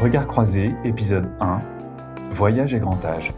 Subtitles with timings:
[0.00, 1.58] Regard croisé, épisode 1.
[2.34, 3.32] Voyage et grand âge.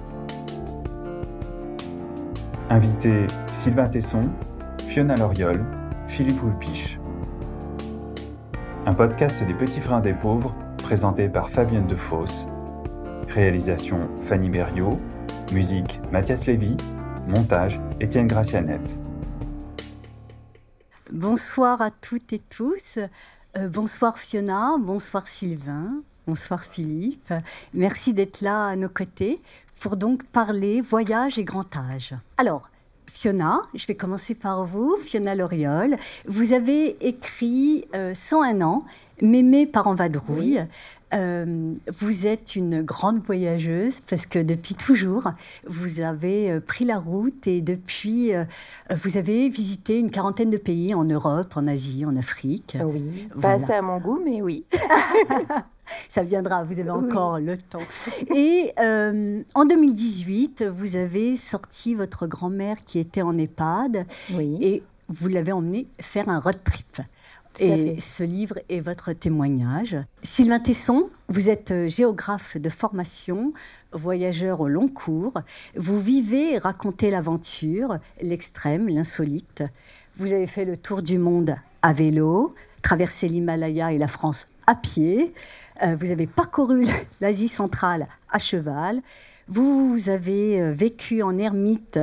[2.71, 4.31] Invité Sylvain Tesson,
[4.87, 5.65] Fiona Loriol,
[6.09, 6.99] Philippe Houlpiche.
[8.87, 12.47] Un podcast des petits frères des pauvres, présenté par Fabienne Defosse.
[13.29, 15.01] Réalisation Fanny Berriot.
[15.53, 16.77] Musique Mathias Lévy.
[17.27, 18.99] Montage Étienne Gracianette.
[21.11, 22.99] Bonsoir à toutes et tous.
[23.57, 27.33] Euh, bonsoir Fiona, bonsoir Sylvain, bonsoir Philippe.
[27.73, 29.41] Merci d'être là à nos côtés
[29.79, 32.15] pour donc parler voyage et grand âge.
[32.37, 32.69] Alors,
[33.07, 35.97] Fiona, je vais commencer par vous, Fiona Loriol.
[36.27, 38.85] Vous avez écrit euh, 101 ans,
[39.23, 40.61] Mémé par en vadrouille.
[41.13, 45.31] Euh, vous êtes une grande voyageuse parce que depuis toujours,
[45.67, 48.45] vous avez euh, pris la route et depuis, euh,
[49.03, 52.77] vous avez visité une quarantaine de pays en Europe, en Asie, en Afrique.
[52.83, 54.65] Oui, pas assez à mon goût, mais oui.
[56.09, 57.83] Ça viendra, vous avez encore le temps.
[58.35, 64.57] Et en 2018, vous avez sorti votre grand-mère qui était en EHPAD Oui.
[64.63, 67.03] et vous l'avez emmenée faire un road trip.
[67.61, 69.97] Et ce livre est votre témoignage.
[70.23, 73.53] Sylvain Tesson, vous êtes euh, géographe de formation,
[73.93, 75.35] voyageur au long cours.
[75.77, 79.63] Vous vivez et racontez l'aventure, l'extrême, l'insolite.
[80.17, 84.75] Vous avez fait le tour du monde à vélo, traversé l'Himalaya et la France à
[84.75, 85.33] pied.
[85.83, 86.87] Euh, vous avez parcouru
[87.21, 89.01] l'Asie centrale à cheval.
[89.49, 91.99] Vous avez euh, vécu en ermite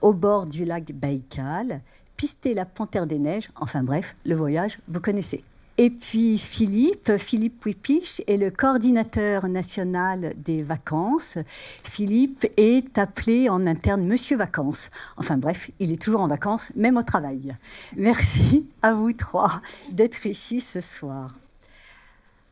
[0.00, 1.82] au bord du lac Baïkal
[2.18, 3.48] pister la panthère des neiges.
[3.56, 5.42] Enfin bref, le voyage, vous connaissez.
[5.80, 11.38] Et puis Philippe, Philippe Wipiche est le coordinateur national des vacances.
[11.84, 14.90] Philippe est appelé en interne Monsieur Vacances.
[15.16, 17.56] Enfin bref, il est toujours en vacances, même au travail.
[17.96, 21.32] Merci à vous trois d'être ici ce soir.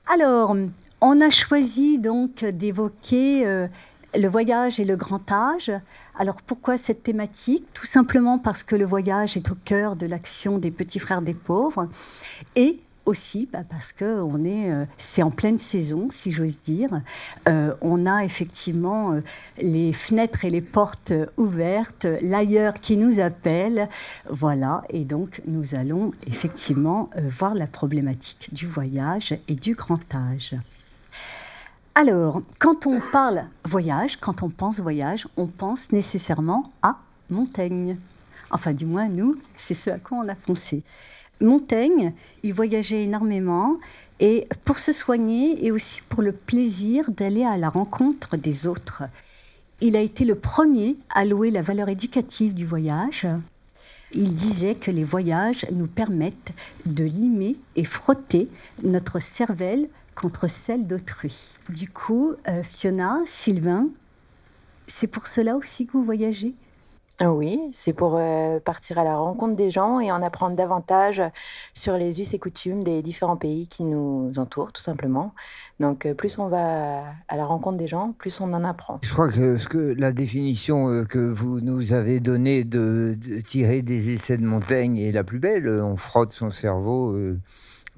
[0.07, 0.57] Alors,
[1.01, 3.67] on a choisi donc d'évoquer euh,
[4.17, 5.71] le voyage et le grand âge.
[6.19, 7.65] Alors pourquoi cette thématique?
[7.75, 11.35] Tout simplement parce que le voyage est au cœur de l'action des petits frères des
[11.35, 11.89] pauvres
[12.55, 16.91] et aussi bah, parce que on est, euh, c'est en pleine saison, si j'ose dire.
[17.49, 19.21] Euh, on a effectivement euh,
[19.59, 23.89] les fenêtres et les portes ouvertes, l'ailleurs qui nous appelle,
[24.29, 24.83] voilà.
[24.91, 30.57] Et donc nous allons effectivement voir la problématique du voyage et du grand âge.
[31.99, 36.99] Alors, quand on parle voyage, quand on pense voyage, on pense nécessairement à
[37.31, 37.97] Montaigne.
[38.51, 40.83] Enfin, du moins, nous, c'est ce à quoi on a pensé.
[41.41, 42.13] Montaigne,
[42.43, 43.79] il voyageait énormément
[44.21, 49.05] et pour se soigner et aussi pour le plaisir d'aller à la rencontre des autres.
[49.81, 53.27] Il a été le premier à louer la valeur éducative du voyage.
[54.13, 56.53] Il disait que les voyages nous permettent
[56.85, 58.51] de limer et frotter
[58.83, 61.56] notre cervelle contre celle d'autrui.
[61.69, 63.89] Du coup, euh, Fiona, Sylvain,
[64.87, 66.55] c'est pour cela aussi que vous voyagez?
[67.19, 71.23] Ah Oui, c'est pour euh, partir à la rencontre des gens et en apprendre davantage
[71.73, 75.33] sur les us et coutumes des différents pays qui nous entourent, tout simplement.
[75.81, 79.01] Donc, euh, plus on va à la rencontre des gens, plus on en apprend.
[79.03, 83.81] Je crois que, ce que la définition que vous nous avez donnée de, de tirer
[83.81, 85.69] des essais de Montaigne est la plus belle.
[85.69, 87.13] On frotte son cerveau.
[87.13, 87.41] Euh,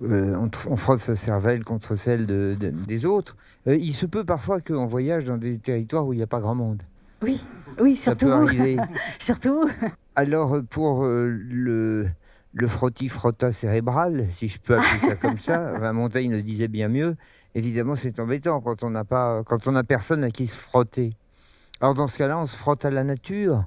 [0.03, 3.37] on, on, frotte sa cervelle contre celle de, de, des autres.
[3.67, 6.41] Euh, il se peut parfois qu'on voyage dans des territoires où il n'y a pas
[6.41, 6.83] grand monde.
[7.23, 7.45] Oui,
[7.81, 8.27] oui, surtout.
[8.27, 8.77] Ça peut arriver.
[9.19, 9.69] surtout.
[10.15, 12.09] Alors, pour euh, le,
[12.53, 16.89] le frotti-frotta cérébral, si je peux appeler ça comme ça, enfin, Montaigne le disait bien
[16.89, 17.17] mieux,
[17.55, 21.15] évidemment, c'est embêtant quand on n'a pas, quand on n'a personne à qui se frotter.
[21.81, 23.65] Alors, dans ce cas-là, on se frotte à la nature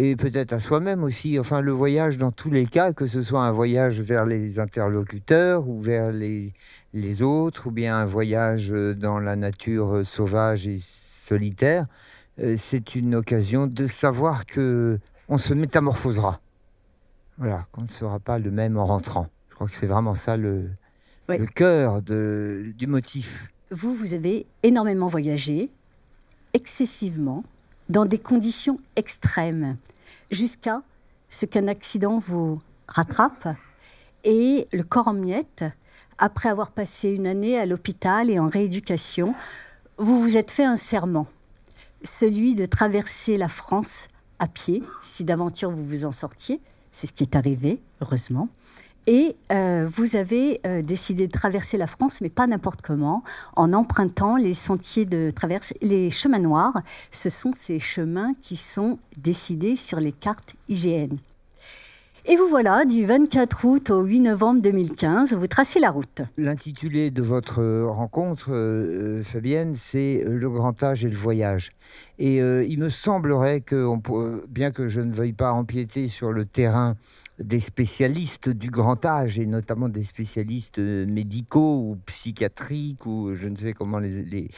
[0.00, 1.40] et peut-être à soi-même aussi.
[1.40, 5.68] Enfin, le voyage dans tous les cas, que ce soit un voyage vers les interlocuteurs
[5.68, 6.54] ou vers les,
[6.94, 11.86] les autres, ou bien un voyage dans la nature sauvage et solitaire,
[12.38, 16.40] euh, c'est une occasion de savoir que on se métamorphosera.
[17.36, 19.26] Voilà, qu'on ne sera pas le même en rentrant.
[19.50, 20.70] Je crois que c'est vraiment ça le,
[21.56, 23.50] cœur de, du motif.
[23.72, 25.70] Vous, vous avez énormément voyagé,
[26.54, 27.42] excessivement,
[27.88, 29.76] dans des conditions extrêmes,
[30.30, 30.82] jusqu'à
[31.30, 33.48] ce qu'un accident vous rattrape.
[34.24, 35.64] Et le corps en miettes,
[36.18, 39.34] après avoir passé une année à l'hôpital et en rééducation,
[39.96, 41.26] vous vous êtes fait un serment,
[42.04, 44.08] celui de traverser la France
[44.38, 46.60] à pied, si d'aventure vous vous en sortiez,
[46.92, 48.48] c'est ce qui est arrivé, heureusement,
[49.08, 53.24] et euh, vous avez euh, décidé de traverser la France, mais pas n'importe comment,
[53.56, 56.74] en empruntant les sentiers de traverse, les chemins noirs.
[57.10, 61.16] Ce sont ces chemins qui sont décidés sur les cartes IGN.
[62.30, 66.20] Et vous voilà, du 24 août au 8 novembre 2015, vous tracez la route.
[66.36, 71.70] L'intitulé de votre rencontre, euh, Fabienne, c'est Le grand âge et le voyage.
[72.18, 73.86] Et il me semblerait que,
[74.48, 76.96] bien que je ne veuille pas empiéter sur le terrain
[77.38, 83.56] des spécialistes du grand âge, et notamment des spécialistes médicaux ou psychiatriques, ou je ne
[83.56, 84.48] sais comment les,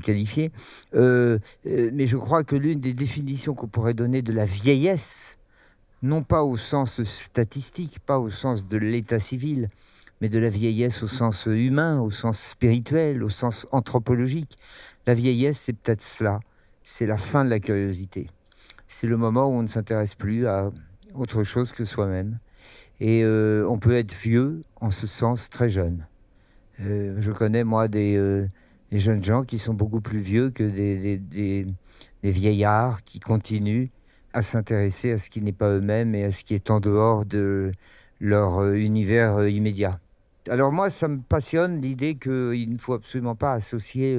[0.00, 0.50] qualifier.
[0.94, 5.38] Euh, euh, mais je crois que l'une des définitions qu'on pourrait donner de la vieillesse,
[6.02, 9.68] non pas au sens statistique, pas au sens de l'état civil,
[10.20, 14.58] mais de la vieillesse au sens humain, au sens spirituel, au sens anthropologique.
[15.06, 16.40] La vieillesse, c'est peut-être cela.
[16.82, 18.28] C'est la fin de la curiosité.
[18.88, 20.70] C'est le moment où on ne s'intéresse plus à
[21.14, 22.38] autre chose que soi-même.
[23.00, 26.06] Et euh, on peut être vieux en ce sens très jeune.
[26.80, 28.46] Euh, je connais, moi, euh,
[28.90, 31.66] des, jeunes gens qui sont beaucoup plus vieux que des,
[32.22, 33.88] vieillards qui continuent
[34.32, 37.24] à s'intéresser à ce qui n'est pas eux-mêmes et à ce qui est en dehors
[37.24, 37.72] de
[38.20, 39.98] leur univers immédiat.
[40.48, 44.16] Alors moi, ça me passionne l'idée qu'il ne faut absolument pas associer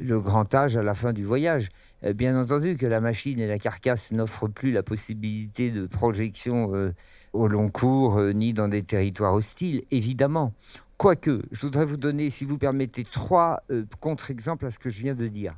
[0.00, 1.68] le grand âge à la fin du voyage.
[2.04, 6.74] Euh, bien entendu que la machine et la carcasse n'offrent plus la possibilité de projection
[6.74, 6.92] euh,
[7.32, 10.54] au long cours euh, ni dans des territoires hostiles, évidemment.
[10.96, 13.62] Quoique, je voudrais vous donner, si vous permettez, trois
[14.00, 15.54] contre-exemples à ce que je viens de dire.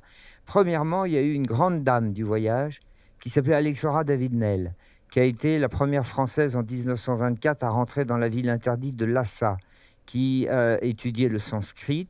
[0.47, 2.79] Premièrement, il y a eu une grande dame du voyage
[3.23, 4.75] qui s'appelait Alexandra David-Nel,
[5.09, 9.05] qui a été la première Française en 1924 à rentrer dans la ville interdite de
[9.05, 9.59] Lhasa,
[10.07, 12.09] qui a étudié le sanskrit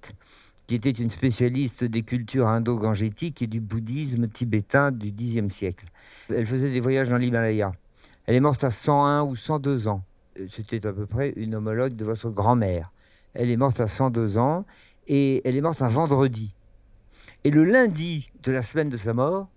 [0.67, 5.85] qui était une spécialiste des cultures indo-gangétiques et du bouddhisme tibétain du Xe siècle.
[6.31, 7.73] Elle faisait des voyages dans l'Himalaya.
[8.25, 10.03] Elle est morte à 101 ou 102 ans.
[10.49, 12.91] C'était à peu près une homologue de votre grand-mère.
[13.35, 14.65] Elle est morte à 102 ans
[15.09, 16.55] et elle est morte un vendredi.
[17.45, 19.49] Et le lundi de la semaine de sa mort,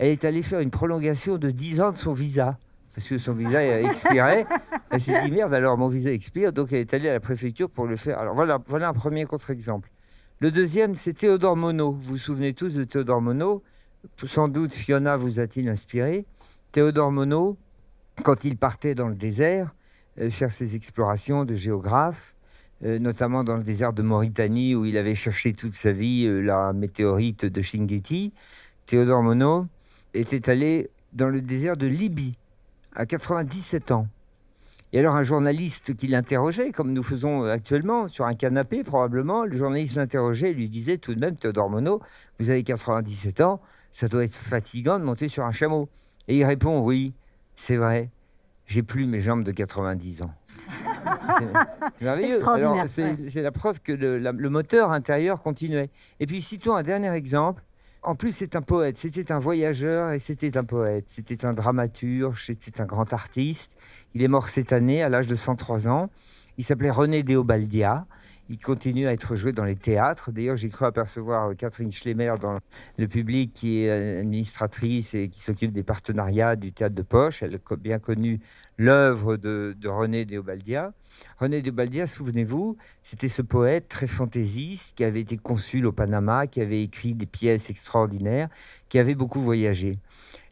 [0.00, 2.58] elle est allée faire une prolongation de 10 ans de son visa.
[2.94, 4.46] Parce que son visa expirait.
[4.90, 6.54] Elle s'est dit merde, alors mon visa expire.
[6.54, 8.18] Donc elle est allée à la préfecture pour le faire.
[8.18, 9.90] Alors voilà, voilà un premier contre-exemple.
[10.40, 11.94] Le deuxième, c'est Théodore Monod.
[11.94, 13.60] Vous vous souvenez tous de Théodore Monod?
[14.24, 16.24] Sans doute Fiona vous a-t-il inspiré.
[16.72, 17.56] Théodore Monod,
[18.24, 19.74] quand il partait dans le désert
[20.18, 22.34] euh, faire ses explorations de géographe,
[22.84, 26.40] euh, notamment dans le désert de Mauritanie où il avait cherché toute sa vie euh,
[26.40, 28.32] la météorite de Shingueti,
[28.86, 29.66] Théodore Monod
[30.14, 32.36] était allé dans le désert de Libye
[32.94, 34.06] à 97 ans.
[34.92, 39.56] Et alors un journaliste qui l'interrogeait, comme nous faisons actuellement, sur un canapé probablement, le
[39.56, 42.00] journaliste l'interrogeait et lui disait tout de même, Théodore Monod,
[42.40, 43.60] vous avez 97 ans,
[43.92, 45.88] ça doit être fatigant de monter sur un chameau.
[46.26, 47.14] Et il répond, oui,
[47.54, 48.10] c'est vrai,
[48.66, 50.34] j'ai plus mes jambes de 90 ans.
[51.98, 52.40] C'est merveilleux.
[53.28, 55.90] C'est la preuve que le, le, moteur intérieur continuait.
[56.18, 57.62] Et puis citons un dernier exemple.
[58.02, 61.04] En plus, c'est un poète, c'était un voyageur et c'était un poète.
[61.08, 63.76] C'était un dramaturge, c'était un grand artiste.
[64.14, 66.08] Il est mort cette année à l'âge de 103 ans.
[66.56, 68.06] Il s'appelait René Deobaldia.
[68.50, 70.32] Il continue à être joué dans les théâtres.
[70.32, 72.58] D'ailleurs, j'ai cru apercevoir Catherine Schlemmer dans
[72.98, 77.44] le public, qui est administratrice et qui s'occupe des partenariats du théâtre de poche.
[77.44, 78.40] Elle a bien connu
[78.76, 80.92] l'œuvre de, René Deobaldia.
[81.38, 86.60] René Deobaldia, souvenez-vous, c'était ce poète très fantaisiste qui avait été consul au Panama, qui
[86.60, 88.48] avait écrit des pièces extraordinaires,
[88.88, 90.00] qui avait beaucoup voyagé.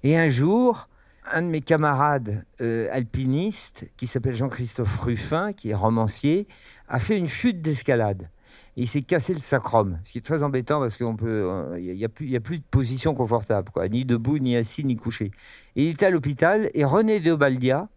[0.04, 0.88] Et un jour,
[1.32, 6.46] un de mes camarades euh, alpinistes, qui s'appelle Jean-Christophe Ruffin, qui est romancier,
[6.88, 8.28] a fait une chute d'escalade.
[8.76, 12.36] il s'est cassé le sacrum, ce qui est très embêtant parce qu'il n'y a, plus,
[12.36, 15.32] a plus de position confortable, quoi, ni debout, ni assis, ni couché.
[15.74, 17.88] Il était à l'hôpital et René de Obaldia,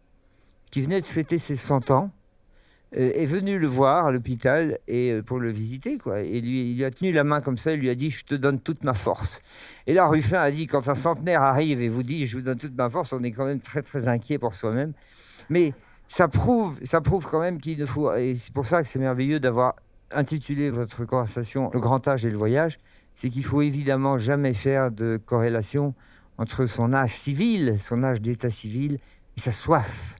[0.72, 2.12] qui venait de fêter ses 100 ans,
[2.98, 6.20] euh, est venu le voir à l'hôpital et euh, pour le visiter quoi.
[6.22, 8.26] Et lui, il lui a tenu la main comme ça, il lui a dit je
[8.26, 9.42] te donne toute ma force.
[9.88, 12.58] Et là Ruffin a dit quand un centenaire arrive et vous dit je vous donne
[12.58, 14.92] toute ma force, on est quand même très très inquiet pour soi-même.
[15.50, 15.74] Mais
[16.12, 19.00] ça prouve, ça prouve quand même qu'il ne faut et c'est pour ça que c'est
[19.00, 19.76] merveilleux d'avoir
[20.12, 22.80] intitulé votre conversation Le grand âge et le voyage,
[23.16, 25.94] c'est qu'il faut évidemment jamais faire de corrélation
[26.38, 29.00] entre son âge civil, son âge d'état civil
[29.38, 30.18] et sa soif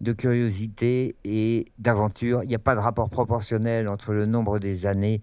[0.00, 2.44] de curiosité et d'aventure.
[2.44, 5.20] Il n'y a pas de rapport proportionnel entre le nombre des années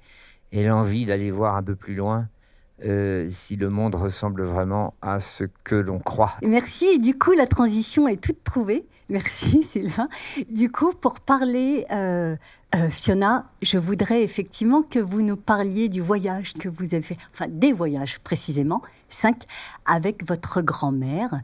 [0.52, 2.28] et l'envie d'aller voir un peu plus loin.
[2.84, 6.34] Euh, si le monde ressemble vraiment à ce que l'on croit.
[6.42, 7.00] Merci.
[7.00, 8.86] Du coup, la transition est toute trouvée.
[9.12, 10.08] Merci Sylvain.
[10.50, 12.38] Du coup, pour parler, euh,
[12.74, 17.18] euh, Fiona, je voudrais effectivement que vous nous parliez du voyage que vous avez fait,
[17.34, 19.44] enfin des voyages précisément, cinq,
[19.86, 21.42] avec votre grand-mère.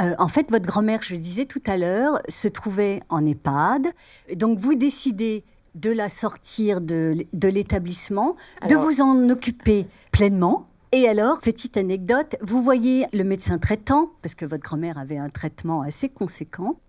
[0.00, 3.88] Euh, en fait, votre grand-mère, je le disais tout à l'heure, se trouvait en EHPAD.
[4.36, 8.36] Donc, vous décidez de la sortir de, de l'établissement,
[8.66, 10.69] de vous en occuper pleinement.
[10.92, 15.28] Et alors, petite anecdote, vous voyez le médecin traitant, parce que votre grand-mère avait un
[15.28, 16.80] traitement assez conséquent,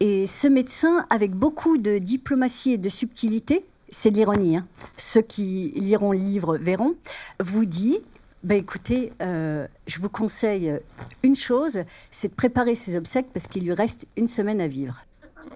[0.00, 4.66] Et ce médecin, avec beaucoup de diplomatie et de subtilité, c'est de l'ironie, hein.
[4.96, 6.94] ceux qui liront le livre verront,
[7.38, 7.98] vous dit
[8.42, 10.80] ben écoutez, euh, je vous conseille
[11.22, 15.04] une chose, c'est de préparer ses obsèques parce qu'il lui reste une semaine à vivre.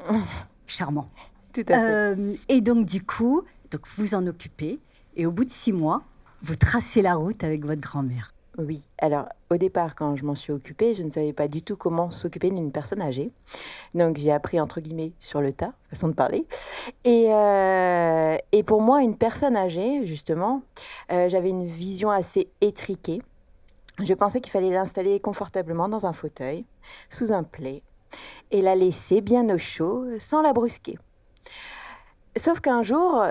[0.67, 1.09] Charmant.
[1.53, 1.75] Tout à fait.
[1.75, 4.79] Euh, et donc du coup, donc vous en occupez
[5.17, 6.05] et au bout de six mois,
[6.43, 8.33] vous tracez la route avec votre grand-mère.
[8.59, 11.77] Oui, alors au départ, quand je m'en suis occupée, je ne savais pas du tout
[11.77, 13.31] comment s'occuper d'une personne âgée.
[13.95, 16.47] Donc j'ai appris entre guillemets sur le tas, façon de parler.
[17.05, 20.63] Et, euh, pour moi, une personne âgée, justement,
[21.13, 23.21] euh, j'avais une vision assez étriquée.
[24.03, 26.65] Je pensais qu'il fallait l'installer confortablement dans un fauteuil,
[27.11, 27.83] sous un plaid,
[28.51, 30.99] et la laisser bien au chaud, sans la brusquer.
[32.37, 33.23] Sauf qu'un jour,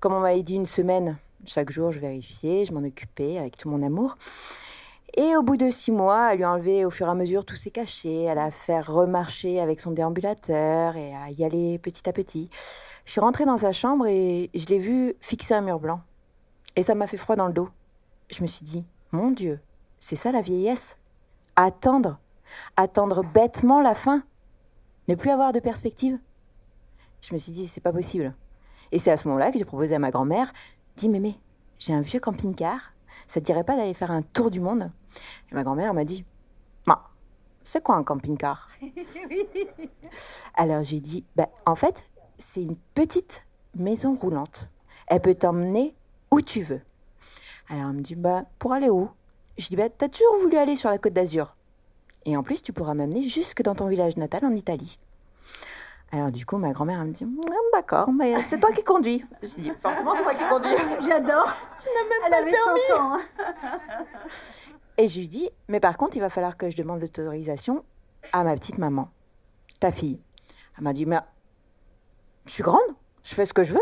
[0.00, 3.68] comme on m'avait dit une semaine, chaque jour je vérifiais, je m'en occupais avec tout
[3.68, 4.16] mon amour.
[5.14, 7.56] Et au bout de six mois, à lui enlever au fur et à mesure tous
[7.56, 12.12] ses cachets, à la faire remarcher avec son déambulateur et à y aller petit à
[12.12, 12.48] petit.
[13.04, 16.00] Je suis rentrée dans sa chambre et je l'ai vu fixer un mur blanc.
[16.76, 17.68] Et ça m'a fait froid dans le dos.
[18.30, 19.60] Je me suis dit, mon Dieu,
[20.00, 20.96] c'est ça la vieillesse
[21.56, 22.18] Attendre,
[22.76, 24.22] attendre bêtement la fin,
[25.08, 26.18] ne plus avoir de perspective.
[27.20, 28.34] Je me suis dit, c'est pas possible.
[28.92, 30.52] Et c'est à ce moment-là que j'ai proposé à ma grand-mère,
[30.96, 31.36] dis mémé,
[31.78, 32.92] j'ai un vieux camping-car,
[33.26, 34.90] ça te dirait pas d'aller faire un tour du monde?
[35.50, 36.24] Et ma grand-mère m'a dit
[36.86, 37.10] Ma,
[37.62, 38.68] c'est quoi un camping-car?
[40.54, 43.46] Alors j'ai dit bah, En fait, c'est une petite
[43.76, 44.68] maison roulante.
[45.06, 45.94] Elle peut t'emmener
[46.30, 46.80] où tu veux.
[47.68, 49.08] Alors elle me dit bah, Pour aller où?
[49.58, 51.56] Je dis bah, T'as toujours voulu aller sur la côte d'Azur.
[52.24, 54.98] Et en plus, tu pourras m'amener jusque dans ton village natal en Italie.
[56.12, 57.40] Alors du coup, ma grand-mère me dit mm,
[57.72, 59.24] D'accord, mais c'est toi qui conduis.
[59.42, 60.70] Je dis Forcément, c'est moi qui conduis.
[61.08, 61.52] J'adore.
[61.78, 62.80] Tu n'as même Elle pas avait le permis.
[62.90, 63.14] 100 ans.
[63.14, 64.04] hein.
[64.98, 67.82] Et je lui dis, mais par contre, il va falloir que je demande l'autorisation
[68.32, 69.08] à ma petite maman,
[69.80, 70.20] ta fille.
[70.76, 71.18] Elle m'a dit, mais
[72.44, 72.78] je suis grande,
[73.24, 73.80] je fais ce que je veux.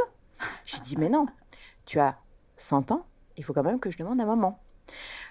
[0.65, 1.27] Je lui dis, mais non,
[1.85, 2.17] tu as
[2.59, 3.05] 100 ans,
[3.37, 4.61] il faut quand même que je demande à maman.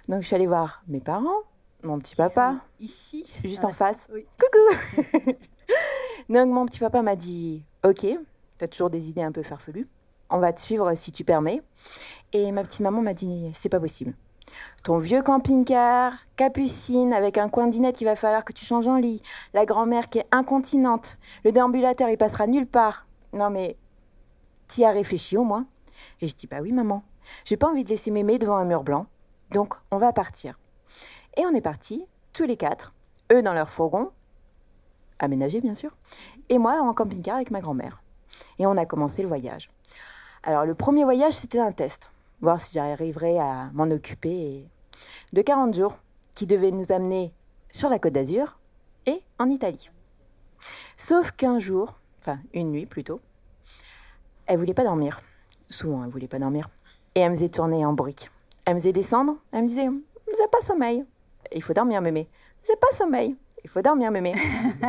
[0.10, 1.40] Donc je suis allée voir mes parents,
[1.84, 3.26] mon petit papa, Ici.
[3.44, 4.08] juste Ah, en face.
[4.14, 4.26] oui.
[4.40, 5.32] Coucou
[6.30, 8.18] Donc mon petit papa m'a dit, ok, tu
[8.64, 9.88] as toujours des idées un peu farfelues,
[10.30, 11.62] on va te suivre si tu permets.
[12.34, 14.14] Et ma petite maman m'a dit, c'est pas possible.
[14.84, 18.96] Ton vieux camping-car, capucine, avec un coin dinette qu'il va falloir que tu changes en
[18.98, 19.22] lit,
[19.54, 23.06] la grand-mère qui est incontinente, le déambulateur il passera nulle part.
[23.34, 23.78] Non mais,
[24.68, 25.66] t'y as réfléchi au moins
[26.22, 27.04] Et je dis, bah oui maman,
[27.46, 29.06] j'ai pas envie de laisser mémé devant un mur blanc,
[29.52, 30.60] donc on va partir.
[31.40, 32.94] Et on est partis, tous les quatre,
[33.32, 34.12] eux dans leur fourgon,
[35.20, 35.96] aménagé bien sûr,
[36.50, 38.04] et moi en camping-car avec ma grand-mère.
[38.58, 39.70] Et on a commencé le voyage.
[40.44, 44.68] Alors le premier voyage c'était un test, voir si j'arriverais à m'en occuper
[45.32, 45.98] de 40 jours
[46.36, 47.32] qui devaient nous amener
[47.70, 48.60] sur la côte d'Azur
[49.06, 49.90] et en Italie.
[50.98, 53.22] Sauf qu'un jour, enfin une nuit plutôt,
[54.46, 55.22] elle voulait pas dormir.
[55.70, 56.70] Souvent elle voulait pas dormir.
[57.16, 58.30] Et elle me faisait tourner en brique.
[58.66, 59.88] Elle me faisait descendre, elle me disait
[60.28, 61.06] J'ai pas sommeil.
[61.54, 62.28] Il faut dormir, mémé.
[62.68, 63.36] J'ai pas sommeil.
[63.64, 64.36] Il faut dormir, mémé.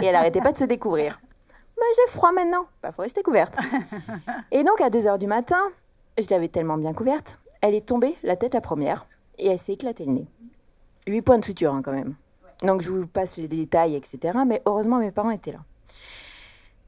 [0.02, 1.20] Et elle arrêtait pas de se découvrir.
[1.78, 2.66] Mais j'ai froid maintenant.
[2.82, 3.56] Bah, faut rester couverte.
[4.50, 5.60] Et donc, à 2 h du matin,
[6.18, 9.06] je l'avais tellement bien couverte, elle est tombée la tête la première
[9.38, 10.26] et elle s'est éclatée le nez.
[11.06, 12.14] 8 points de suture, hein, quand même.
[12.62, 14.38] Donc, je vous passe les détails, etc.
[14.46, 15.60] Mais heureusement, mes parents étaient là.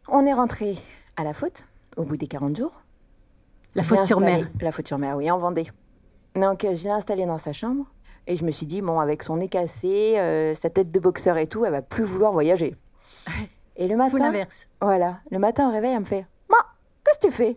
[0.08, 0.76] On est rentré
[1.16, 1.64] à la faute
[1.96, 2.82] au bout des 40 jours.
[3.74, 4.50] La faute sur mer.
[4.60, 5.70] La faute sur mer, oui, en Vendée.
[6.34, 7.86] Donc, je l'ai installée dans sa chambre
[8.26, 11.38] et je me suis dit, bon, avec son nez cassé, euh, sa tête de boxeur
[11.38, 12.76] et tout, elle va plus vouloir voyager.
[13.76, 14.68] Et le matin, l'inverse.
[14.82, 16.58] voilà, le matin au réveil, elle me fait Ma,
[17.04, 17.56] qu'est-ce que tu fais?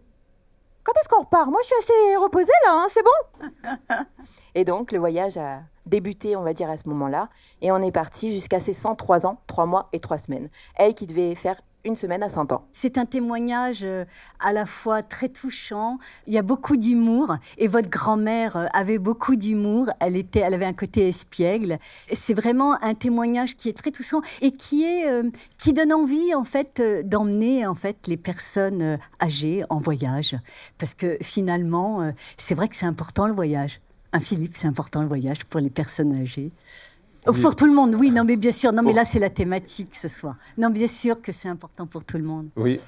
[0.85, 1.49] Quand est-ce qu'on repart?
[1.49, 3.49] Moi, je suis assez reposée là, hein, c'est bon?
[4.55, 7.27] Et donc, le voyage a débuté, on va dire, à ce moment-là.
[7.61, 10.49] Et on est parti jusqu'à ses 103 ans, 3 mois et 3 semaines.
[10.75, 12.67] Elle qui devait faire une semaine à 100 ans.
[12.71, 14.05] C'est un témoignage euh,
[14.39, 15.99] à la fois très touchant.
[16.27, 19.87] Il y a beaucoup d'humour et votre grand-mère euh, avait beaucoup d'humour.
[19.99, 21.77] Elle était, elle avait un côté espiègle.
[22.13, 26.33] C'est vraiment un témoignage qui est très touchant et qui est, euh, qui donne envie
[26.33, 30.35] en fait d'emmener en fait les personnes âgées en voyage
[30.77, 33.79] parce que finalement c'est vrai que c'est important le voyage.
[34.13, 36.51] Un Philippe, c'est important le voyage pour les personnes âgées.
[37.27, 37.33] Oh.
[37.33, 39.29] Pour tout le monde, oui, non mais bien sûr, non mais Pour- là c'est la
[39.29, 40.35] thématique ce soir.
[40.57, 42.49] Non bien sûr que c'est important pour tout le monde.
[42.55, 42.79] Oui,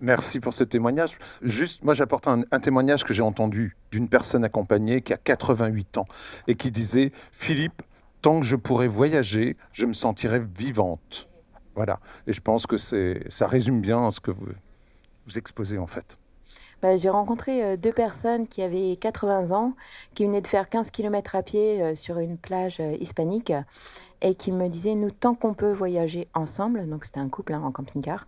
[0.00, 1.18] merci pour ce témoignage.
[1.42, 5.98] Juste, moi j'apporte un, un témoignage que j'ai entendu d'une personne accompagnée qui a 88
[5.98, 6.06] ans
[6.48, 7.82] et qui disait Philippe,
[8.22, 11.28] tant que je pourrai voyager, je me sentirai vivante.
[11.74, 12.00] Voilà.
[12.26, 14.46] Et je pense que ça résume bien ce que vous,
[15.26, 16.16] vous exposez en fait.
[16.82, 19.74] Bah, j'ai rencontré euh, deux personnes qui avaient 80 ans,
[20.14, 23.52] qui venaient de faire 15 km à pied euh, sur une plage euh, hispanique
[24.20, 27.62] et qui me disait, nous, tant qu'on peut voyager ensemble, donc c'était un couple hein,
[27.64, 28.26] en camping-car,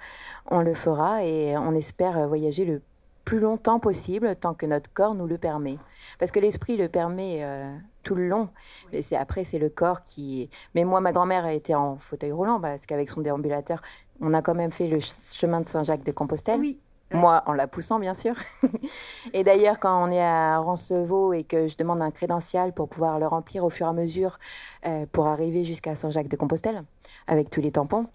[0.51, 2.83] on le fera et on espère voyager le
[3.25, 5.79] plus longtemps possible tant que notre corps nous le permet.
[6.19, 8.51] Parce que l'esprit le permet euh, tout le long.
[8.93, 10.51] Et c'est après, c'est le corps qui.
[10.75, 13.83] Mais moi, ma grand-mère a été en fauteuil roulant parce qu'avec son déambulateur,
[14.21, 16.61] on a quand même fait le chemin de Saint-Jacques de Compostelle.
[16.61, 16.79] Oui.
[17.15, 18.35] Moi, en la poussant, bien sûr.
[19.33, 23.19] et d'ailleurs, quand on est à Rancevaux et que je demande un crédential pour pouvoir
[23.19, 24.39] le remplir au fur et à mesure
[24.87, 26.83] euh, pour arriver jusqu'à Saint-Jacques de Compostelle,
[27.27, 28.07] avec tous les tampons,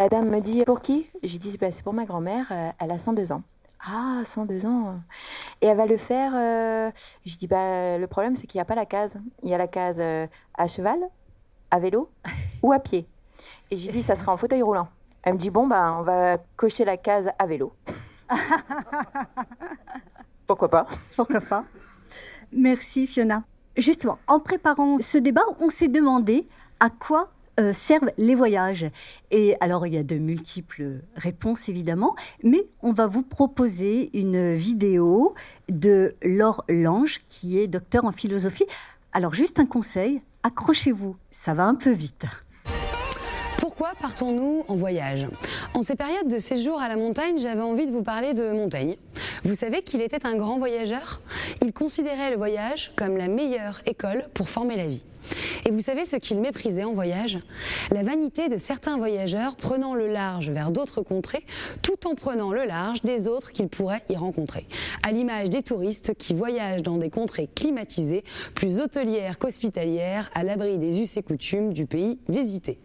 [0.00, 1.06] la dame me dit Pour qui?
[1.22, 3.42] Je lui dis bah, C'est pour ma grand-mère, euh, elle a 102 ans.
[3.86, 4.94] Ah, 102 ans.
[5.60, 6.32] Et elle va le faire.
[6.34, 6.90] Euh,
[7.26, 9.12] je dis bah le problème c'est qu'il n'y a pas la case.
[9.42, 10.98] Il y a la case euh, à cheval,
[11.70, 12.10] à vélo
[12.62, 13.06] ou à pied.
[13.70, 14.88] Et je dis ça sera en fauteuil roulant.
[15.22, 17.74] Elle me dit bon bah on va cocher la case à vélo.
[20.46, 20.86] Pourquoi pas?
[21.16, 21.64] Pourquoi pas?
[22.52, 23.44] Merci Fiona.
[23.76, 26.48] Justement, en préparant ce débat, on s'est demandé
[26.80, 28.86] à quoi euh, servent les voyages
[29.30, 34.54] Et alors, il y a de multiples réponses, évidemment, mais on va vous proposer une
[34.54, 35.34] vidéo
[35.68, 38.64] de Laure Lange, qui est docteur en philosophie.
[39.12, 42.24] Alors, juste un conseil, accrochez-vous, ça va un peu vite.
[44.00, 45.26] Partons-nous en voyage
[45.74, 48.96] En ces périodes de séjour à la montagne, j'avais envie de vous parler de Montaigne.
[49.44, 51.20] Vous savez qu'il était un grand voyageur?
[51.62, 55.04] Il considérait le voyage comme la meilleure école pour former la vie.
[55.66, 57.38] Et vous savez ce qu'il méprisait en voyage?
[57.90, 61.44] La vanité de certains voyageurs prenant le large vers d'autres contrées,
[61.82, 64.66] tout en prenant le large des autres qu'ils pourraient y rencontrer.
[65.02, 68.24] À l'image des touristes qui voyagent dans des contrées climatisées,
[68.54, 72.78] plus hôtelières qu'hospitalières, à l'abri des us et coutumes du pays visité.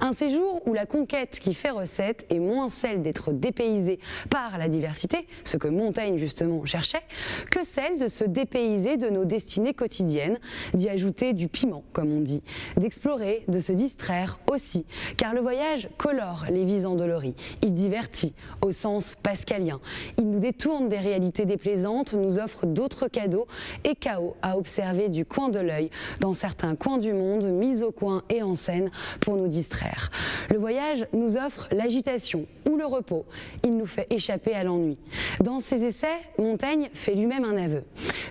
[0.00, 3.98] Un séjour où la conquête qui fait recette est moins celle d'être dépaysé
[4.30, 7.02] par la diversité, ce que Montaigne justement cherchait,
[7.50, 10.38] que celle de se dépayser de nos destinées quotidiennes,
[10.74, 12.42] d'y ajouter du piment comme on dit,
[12.76, 18.72] d'explorer, de se distraire aussi, car le voyage colore les vies endolories, il divertit au
[18.72, 19.80] sens pascalien,
[20.18, 23.46] il nous détourne des réalités déplaisantes, nous offre d'autres cadeaux
[23.84, 27.90] et chaos à observer du coin de l'œil dans certains coins du monde mis au
[27.90, 30.10] coin et en scène pour nous distraire.
[30.50, 33.24] Le voyage nous offre l'agitation ou le repos,
[33.64, 34.98] il nous fait échapper à l'ennui.
[35.40, 36.06] Dans ses essais,
[36.38, 37.82] Montaigne fait lui-même un aveu.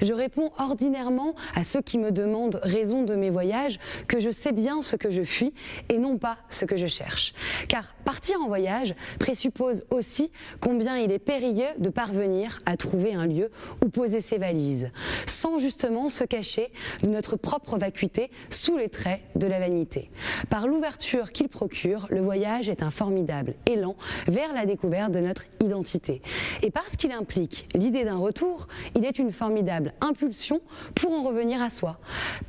[0.02, 4.52] Je réponds ordinairement à ceux qui me demandent raison de mes voyage que je sais
[4.52, 5.54] bien ce que je fuis
[5.90, 7.36] et non pas ce que je cherche.
[7.68, 13.28] Car partir en voyage présuppose aussi combien il est périlleux de parvenir à trouver un
[13.28, 13.52] lieu
[13.86, 14.90] où poser ses valises,
[15.28, 16.72] sans justement se cacher
[17.04, 20.10] de notre propre vacuité sous les traits de la vanité.
[20.50, 23.96] Par l'ouverture qu'il procure, le voyage est un formidable élan
[24.28, 26.22] vers la découverte de notre identité.
[26.64, 30.62] Et parce qu'il implique l'idée d'un retour, il est une formidable impulsion
[30.96, 32.00] pour en revenir à soi.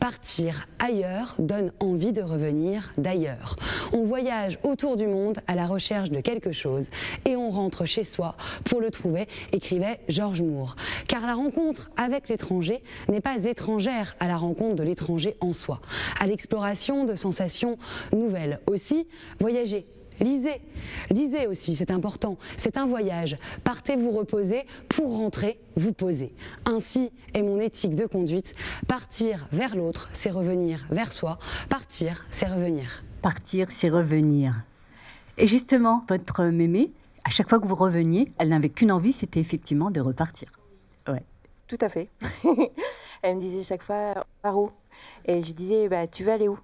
[0.01, 3.56] Partir ailleurs donne envie de revenir d'ailleurs.
[3.92, 6.88] On voyage autour du monde à la recherche de quelque chose
[7.26, 10.76] et on rentre chez soi pour le trouver, écrivait Georges Moore.
[11.06, 15.80] Car la rencontre avec l'étranger n'est pas étrangère à la rencontre de l'étranger en soi,
[16.20, 17.78] à l'exploration de sensations
[18.12, 18.60] nouvelles.
[18.66, 19.06] Aussi,
[19.40, 19.86] voyager
[20.20, 20.61] Lisez,
[21.11, 22.37] lisez aussi, c'est important.
[22.57, 23.37] C'est un voyage.
[23.64, 26.35] Partez vous reposer pour rentrer vous poser.
[26.64, 28.54] Ainsi est mon éthique de conduite.
[28.87, 31.38] Partir vers l'autre, c'est revenir vers soi.
[31.68, 33.04] Partir, c'est revenir.
[33.22, 34.54] Partir, c'est revenir.
[35.37, 36.92] Et justement, votre mémé,
[37.24, 40.50] à chaque fois que vous reveniez, elle n'avait qu'une envie, c'était effectivement de repartir.
[41.07, 41.22] Ouais.
[41.68, 42.09] Tout à fait.
[43.22, 44.70] elle me disait chaque fois, par où
[45.26, 46.59] Et je disais, bah, tu veux aller où?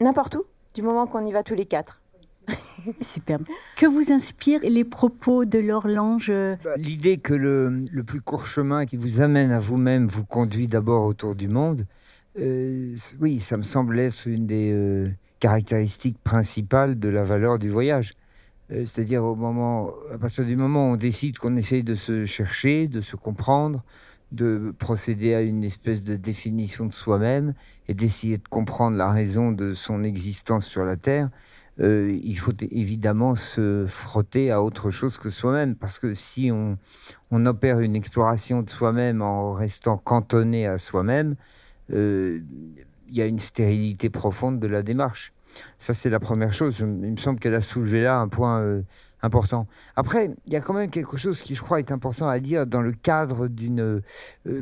[0.00, 2.02] N'importe où, du moment qu'on y va tous les quatre.
[3.00, 3.44] Superbe.
[3.76, 6.32] Que vous inspirent les propos de l'horloge
[6.64, 11.04] bah, L'idée que le, plus court chemin qui vous amène à vous-même vous conduit d'abord
[11.04, 11.86] autour du monde,
[12.38, 15.08] euh, oui, ça me semble être une des euh,
[15.40, 18.14] caractéristiques principales de la valeur du voyage.
[18.72, 22.26] Euh, c'est-à-dire au moment, à partir du moment où on décide qu'on essaye de se
[22.26, 23.82] chercher, de se comprendre,
[24.32, 27.54] de procéder à une espèce de définition de soi-même
[27.88, 31.30] et d'essayer de comprendre la raison de son existence sur la Terre,
[31.80, 36.76] euh, il faut évidemment se frotter à autre chose que soi-même, parce que si on,
[37.46, 41.36] opère une exploration de soi-même en restant cantonné à soi-même,
[41.92, 42.40] euh,
[43.08, 45.32] il y a une stérilité profonde de la démarche.
[45.78, 46.78] Ça, c'est la première chose.
[46.80, 48.82] il me semble qu'elle a soulevé là un point euh,
[49.22, 49.66] important.
[49.96, 52.66] Après, il y a quand même quelque chose qui, je crois, est important à dire
[52.66, 54.02] dans le cadre d'une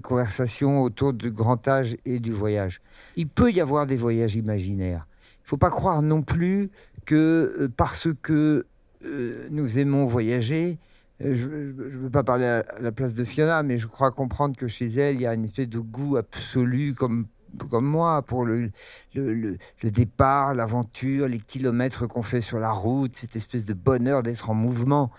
[0.02, 2.81] conversation autour du grand âge et du voyage.
[3.16, 5.07] Il peut y avoir des voyages imaginaires.
[5.40, 6.70] Il ne faut pas croire non plus
[7.09, 8.66] que euh, parce que
[9.07, 10.77] euh, nous aimons voyager,
[11.23, 14.57] euh, je ne veux pas parler à la place de Fiona, mais je crois comprendre
[14.57, 17.27] que chez elle, il y a une espèce de goût absolu, comme
[17.71, 18.71] comme moi pour le,
[19.14, 24.51] le, départ, l'aventure, les kilomètres qu'on fait sur la route, cette espèce de bonheur d'être
[24.51, 25.11] en mouvement.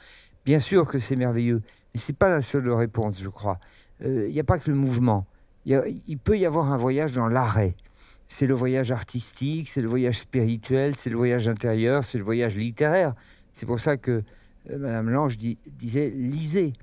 [0.45, 3.59] Bien sûr que c'est merveilleux, mais c'est pas la seule réponse, je crois.
[4.05, 5.25] Il n'y a pas que le mouvement.
[5.65, 7.73] Il peut y avoir un voyage dans l'arrêt.
[8.29, 12.55] C'est le voyage artistique, c'est le voyage spirituel, c'est le voyage intérieur, c'est le voyage
[12.55, 13.13] littéraire.
[13.51, 14.23] C'est pour ça que
[14.69, 16.73] euh, Madame Lange disait lisez.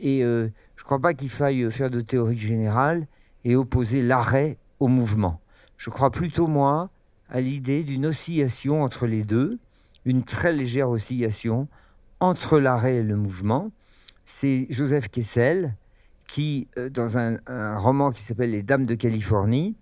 [0.00, 3.06] Et euh, je ne crois pas qu'il faille faire de théorie générale
[3.44, 5.40] et opposer l'arrêt au mouvement.
[5.76, 6.90] Je crois plutôt, moi,
[7.28, 9.58] à l'idée d'une oscillation entre les deux,
[10.04, 11.68] une très légère oscillation
[12.20, 13.70] entre l'arrêt et le mouvement.
[14.24, 15.74] C'est Joseph Kessel
[16.26, 17.38] qui, euh, dans un,
[17.76, 19.74] roman qui s'appelle Les Dames de Californie,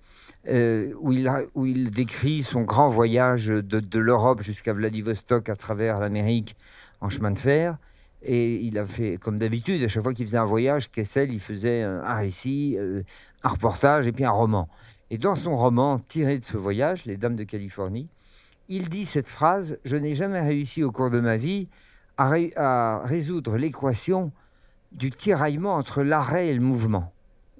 [0.49, 6.57] euh, où, il décrit son grand voyage de, l'Europe jusqu'à Vladivostok à travers l'Amérique
[7.01, 7.77] en chemin de fer,
[8.23, 11.41] et il a fait, comme d'habitude, à chaque fois qu'il faisait un voyage, Kessel, il
[11.41, 13.03] faisait un récit, euh,
[13.43, 14.69] un reportage et puis un roman.
[15.11, 18.09] Et dans son roman tiré de ce voyage, Les Dames de Californie,
[18.69, 21.69] il dit cette phrase Je n'ai jamais réussi au cours de ma vie
[22.17, 24.33] à résoudre l'équation
[24.93, 27.13] du tiraillement entre l'arrêt et le mouvement.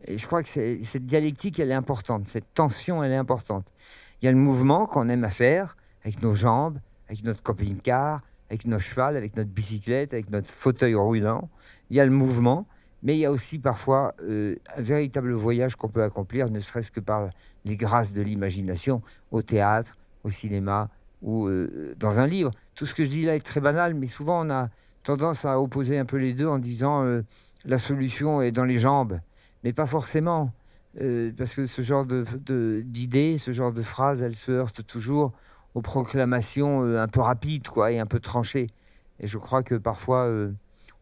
[0.07, 3.73] Et je crois que cette dialectique, elle est importante, cette tension, elle est importante.
[4.21, 8.21] Il y a le mouvement qu'on aime à faire avec nos jambes, avec notre camping-car,
[8.51, 11.49] avec nos chevals, avec notre bicyclette, avec notre fauteuil roulant.
[11.91, 12.67] Il y a le mouvement,
[13.03, 16.91] mais il y a aussi parfois euh, un véritable voyage qu'on peut accomplir, ne serait-ce
[16.91, 17.31] que par
[17.65, 20.89] les grâces de l'imagination, au théâtre, au cinéma
[21.23, 22.51] ou euh, dans un livre.
[22.75, 24.69] Tout ce que je dis là est très banal, mais souvent on a
[25.03, 27.23] tendance à opposer un peu les deux en disant euh,
[27.65, 29.19] la solution est dans les jambes,
[29.65, 30.53] mais pas forcément.
[31.39, 35.33] parce que ce genre d'idées, de, ce genre de phrases, elles se heurtent toujours
[35.75, 38.69] aux proclamations euh, un peu rapides quoi, et un peu tranchées.
[39.21, 40.53] Et je crois que parfois, euh,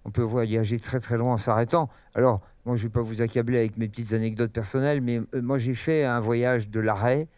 [0.04, 1.88] on peut voyager très très loin en s'arrêtant.
[2.14, 5.42] Alors, moi, je ne vais pas vous accabler avec mes petites anecdotes personnelles, mais euh,
[5.42, 7.28] moi, j'ai fait un voyage de l'arrêt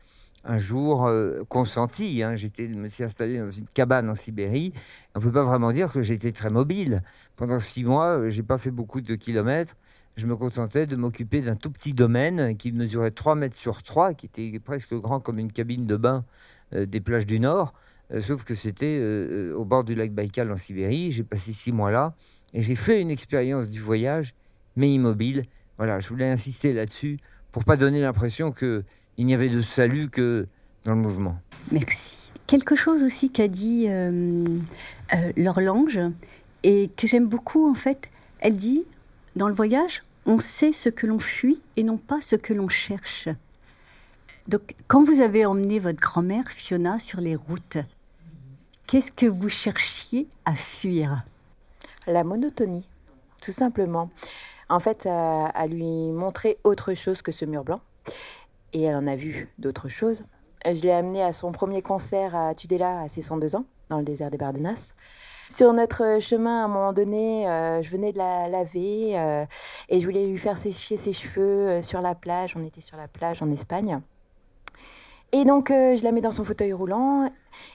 [0.45, 1.09] un jour
[1.49, 2.21] consenti.
[2.21, 2.35] Hein.
[2.35, 4.73] J'étais, me suis installé dans une cabane en Sibérie.
[5.15, 7.05] On ne peut pas vraiment dire que j'étais très mobile.
[7.37, 9.77] Pendant six mois, j'ai pas fait beaucoup de kilomètres.
[10.17, 14.13] Je me contentais de m'occuper d'un tout petit domaine qui mesurait 3 mètres sur 3,
[14.13, 16.25] qui était presque grand comme une cabine de bain
[16.75, 17.73] euh, des plages du Nord,
[18.13, 21.13] euh, sauf que c'était euh, au bord du lac Baïkal en Sibérie.
[21.13, 22.15] J'ai passé six mois là
[22.53, 24.35] et j'ai fait une expérience du voyage,
[24.77, 25.47] mais immobile.
[25.79, 27.19] Voilà, je voulais insister là-dessus
[27.51, 28.85] pour pas donner l'impression qu'il
[29.19, 30.47] n'y avait de salut que
[30.85, 31.39] dans le mouvement.
[31.71, 32.19] Merci.
[32.47, 34.59] Quelque chose aussi qu'a dit euh,
[35.37, 36.01] Lange
[36.65, 38.11] et que j'aime beaucoup en fait.
[38.41, 38.85] Elle dit
[39.37, 42.69] dans le voyage, on sait ce que l'on fuit et non pas ce que l'on
[42.69, 43.29] cherche.
[44.49, 47.79] Donc, quand vous avez emmené votre grand-mère, Fiona, sur les routes,
[48.87, 51.25] qu'est-ce que vous cherchiez à fuir?
[52.07, 52.87] La monotonie,
[53.41, 54.11] tout simplement.
[54.69, 57.81] En fait, à, lui montrer autre chose que ce mur blanc.
[58.73, 60.25] Et elle en a vu d'autres choses.
[60.65, 64.05] Je l'ai amenée à son premier concert à Tudela à ses 102 ans, dans le
[64.05, 64.95] désert des Bardenas.
[65.53, 69.45] Sur notre chemin, à un moment donné, euh, je venais de la laver euh,
[69.91, 72.55] et je voulais lui faire sécher ses cheveux euh, sur la plage.
[72.57, 74.01] On était sur la plage en Espagne.
[75.33, 77.31] Et donc, euh, je la mets dans son fauteuil roulant.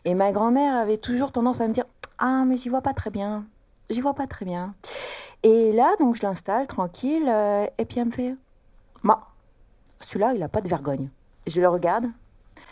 [0.05, 1.85] Et ma grand-mère avait toujours tendance à me dire
[2.17, 3.45] Ah, mais j'y vois pas très bien.
[3.91, 4.71] J'y vois pas très bien.
[5.43, 7.27] Et là, donc, je l'installe tranquille.
[7.27, 8.33] Euh, et puis, elle me fait
[9.03, 9.27] Ma,
[9.99, 11.09] celui-là, il a pas de vergogne.
[11.45, 12.07] Je le regarde.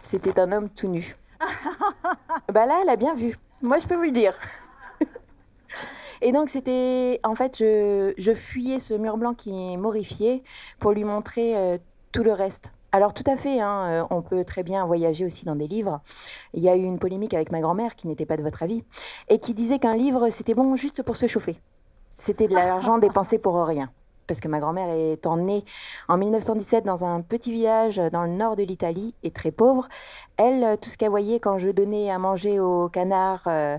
[0.02, 1.16] C'était un homme tout nu.
[2.52, 3.38] bah là, elle a bien vu.
[3.62, 4.34] Moi, je peux vous le dire.
[6.22, 7.20] Et donc, c'était.
[7.24, 10.44] En fait, je, je, fuyais ce mur blanc qui m'horrifiait
[10.80, 11.78] pour lui montrer euh,
[12.12, 12.72] tout le reste.
[12.96, 16.00] Alors tout à fait, hein, euh, on peut très bien voyager aussi dans des livres.
[16.54, 18.86] Il y a eu une polémique avec ma grand-mère qui n'était pas de votre avis
[19.28, 21.58] et qui disait qu'un livre c'était bon juste pour se chauffer.
[22.18, 23.90] C'était de l'argent dépensé pour rien.
[24.28, 25.66] Parce que ma grand-mère étant née
[26.08, 29.90] en 1917 dans un petit village dans le nord de l'Italie et très pauvre,
[30.38, 33.78] elle, tout ce qu'elle voyait quand je donnais à manger au canard euh,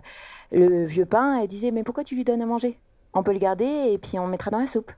[0.53, 2.79] le vieux pain, elle disait Mais pourquoi tu lui donnes à manger?
[3.15, 4.93] On peut le garder et puis on mettra dans la soupe.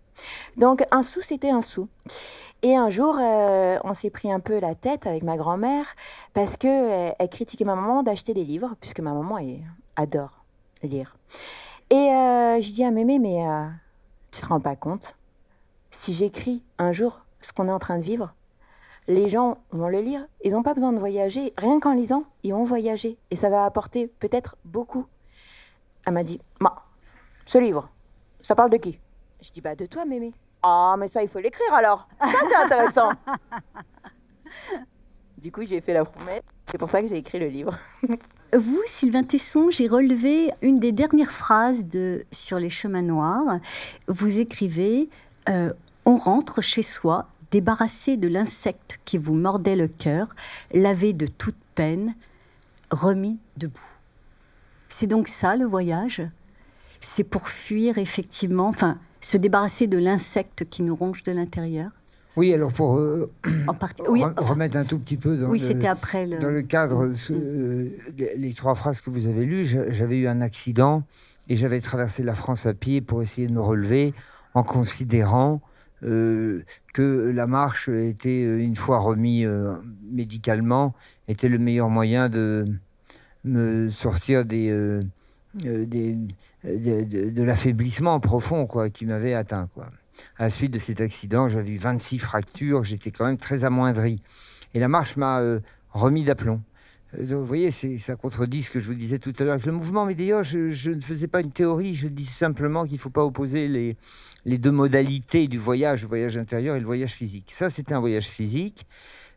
[0.56, 1.88] Donc un sou, c'était un sou.
[2.62, 5.94] Et un jour, euh, on s'est pris un peu la tête avec ma grand-mère
[6.34, 9.38] parce que euh, elle critiquait ma maman d'acheter des livres, puisque ma maman
[9.94, 10.44] adore
[10.82, 11.16] lire.
[11.90, 13.44] Et euh, je dis à mémé, mais
[14.32, 15.14] tu te rends pas compte
[15.92, 18.34] Si j'écris un jour ce qu'on est en train de vivre,
[19.06, 20.26] les gens vont le lire.
[20.44, 21.54] Ils n'ont pas besoin de voyager.
[21.56, 23.16] Rien qu'en lisant, ils vont voyager.
[23.30, 25.06] Et ça va apporter peut-être beaucoup.
[26.08, 26.74] Elle m'a dit, ma,
[27.44, 27.90] ce livre,
[28.40, 28.98] ça parle de qui?
[29.42, 30.32] Je dis, bah de toi, mémé.
[30.62, 32.08] Ah, mais ça, il faut l'écrire alors.
[32.18, 33.10] Ça, c'est intéressant.
[35.36, 36.40] du coup, j'ai fait la promesse.
[36.70, 37.76] C'est pour ça que j'ai écrit le livre.
[38.54, 43.58] Vous, Sylvain Tesson, j'ai relevé une des dernières phrases de Sur les chemins noirs.
[44.06, 45.10] Vous écrivez
[45.50, 45.74] euh,
[46.06, 50.28] On rentre chez soi débarrassé de l'insecte qui vous mordait le cœur,
[50.72, 52.14] lavé de toute peine,
[52.90, 53.87] remis debout.
[54.88, 56.22] C'est donc ça le voyage?
[57.00, 61.90] C'est pour fuir effectivement, enfin, se débarrasser de l'insecte qui nous ronge de l'intérieur?
[62.36, 63.32] Oui, alors pour euh,
[63.66, 66.38] en partie, oui, remettre un tout petit peu dans, oui, le, après le...
[66.38, 71.02] dans le cadre, euh, les trois phrases que vous avez lues, j'avais eu un accident
[71.48, 74.14] et j'avais traversé la France à pied pour essayer de me relever
[74.54, 75.60] en considérant
[76.04, 76.62] euh,
[76.94, 79.44] que la marche était, une fois remis
[80.08, 80.94] médicalement,
[81.26, 82.66] était le meilleur moyen de
[83.44, 85.00] me sortir des,
[85.54, 86.16] des
[86.64, 89.68] de, l'affaiblissement profond quoi, qui m'avait atteint.
[89.74, 89.90] Quoi
[90.38, 94.20] à la suite de cet accident, j'avais eu 26 fractures, j'étais quand même très amoindri.
[94.74, 96.60] Et la marche m'a euh, remis d'aplomb.
[97.18, 99.58] Euh, vous voyez, ça contredit ce que je vous disais tout à l'heure.
[99.64, 103.00] Le mouvement, mais d'ailleurs, je, ne faisais pas une théorie, je dis simplement qu'il ne
[103.00, 103.96] faut pas opposer les,
[104.44, 107.52] les deux modalités du voyage, le voyage intérieur et le voyage physique.
[107.52, 108.86] Ça, c'était un voyage physique, euh,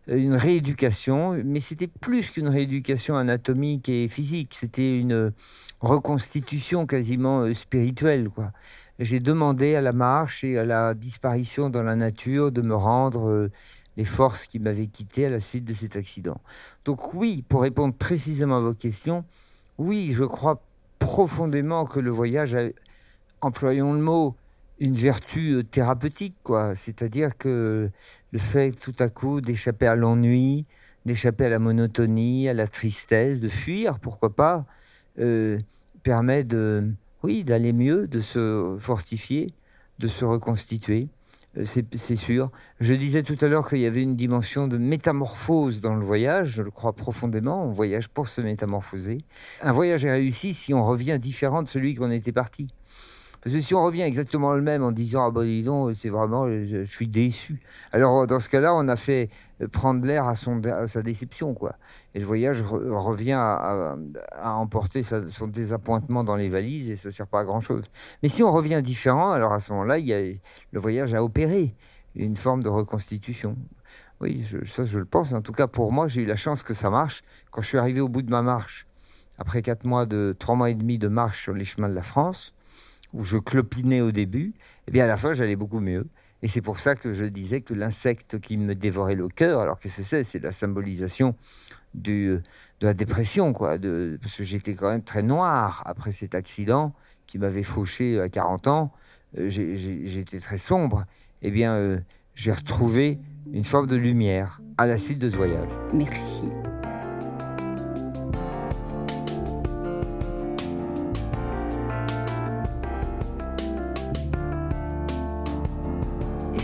[0.08, 5.32] une rééducation, mais c'était plus qu'une rééducation anatomique et physique, c'était une
[5.80, 8.52] reconstitution quasiment spirituelle, quoi
[9.02, 13.30] j'ai demandé à la marche et à la disparition dans la nature de me rendre
[13.30, 13.52] euh,
[13.98, 16.40] les forces qui m'avaient quitté à la suite de cet accident.
[16.86, 19.26] Donc oui, pour répondre précisément à vos questions,
[19.78, 20.62] oui, je crois
[21.00, 22.56] profondément que le voyage
[23.42, 24.36] employons le mot,
[24.82, 26.76] une vertu euh, thérapeutique, quoi.
[26.76, 27.90] C'est-à-dire que
[28.32, 30.66] le fait tout à coup d'échapper à l'ennui,
[31.06, 34.66] d'échapper à la monotonie, à la tristesse, de fuir, pourquoi pas,
[35.20, 35.60] euh,
[36.02, 36.92] permet de
[37.22, 39.54] oui, d'aller mieux, de se fortifier,
[40.00, 41.10] de se reconstituer.
[41.58, 42.50] Euh, c'est sûr.
[42.80, 46.50] Je disais tout à l'heure qu'il y avait une dimension de métamorphose dans le voyage.
[46.56, 47.66] Je le crois profondément.
[47.66, 49.20] On voyage pour se métamorphoser.
[49.62, 52.68] Un voyage est réussi si on revient différent de celui qu'on était parti.
[53.42, 56.10] Parce que si on revient exactement le même en disant ah ben dis donc c'est
[56.10, 57.60] vraiment je, suis déçu.
[57.92, 59.30] Alors dans ce cas-là on a fait
[59.62, 61.76] euh, prendre l'air à sa déception quoi.
[62.14, 63.96] Et le voyage revient à,
[64.44, 67.90] emporter son désappointement dans les valises et ça sert pas à grand chose.
[68.22, 71.74] Mais si on revient différent alors à ce moment-là le voyage a opéré
[72.16, 73.56] une forme de reconstitution.
[74.20, 75.34] Oui, ça je le pense.
[75.34, 77.24] En tout cas pour moi j'ai eu la chance que ça marche.
[77.50, 78.86] Quand je suis arrivé au bout de ma marche
[79.40, 82.04] après quatre mois de trois mois et demi de marche sur les chemins de la
[82.04, 82.54] France
[83.14, 84.54] où je clopinais au début,
[84.88, 86.08] eh bien à la fin j'allais beaucoup mieux.
[86.44, 89.80] Et c'est pour ça que je disais que l'insecte qui me dévorait le cœur, alors
[89.80, 91.36] que c'est c'est la symbolisation
[91.94, 92.40] du,
[92.80, 93.78] de la dépression, quoi,
[94.22, 96.94] parce que j'étais quand même très noir après cet accident
[97.28, 98.94] qui m'avait fauché à 40 ans.
[99.38, 101.06] Euh, j'étais très sombre.
[101.42, 102.00] Eh bien, euh,
[102.36, 103.20] j'ai retrouvé
[103.54, 105.70] une forme de lumière à la suite de ce voyage.
[105.94, 106.44] Merci.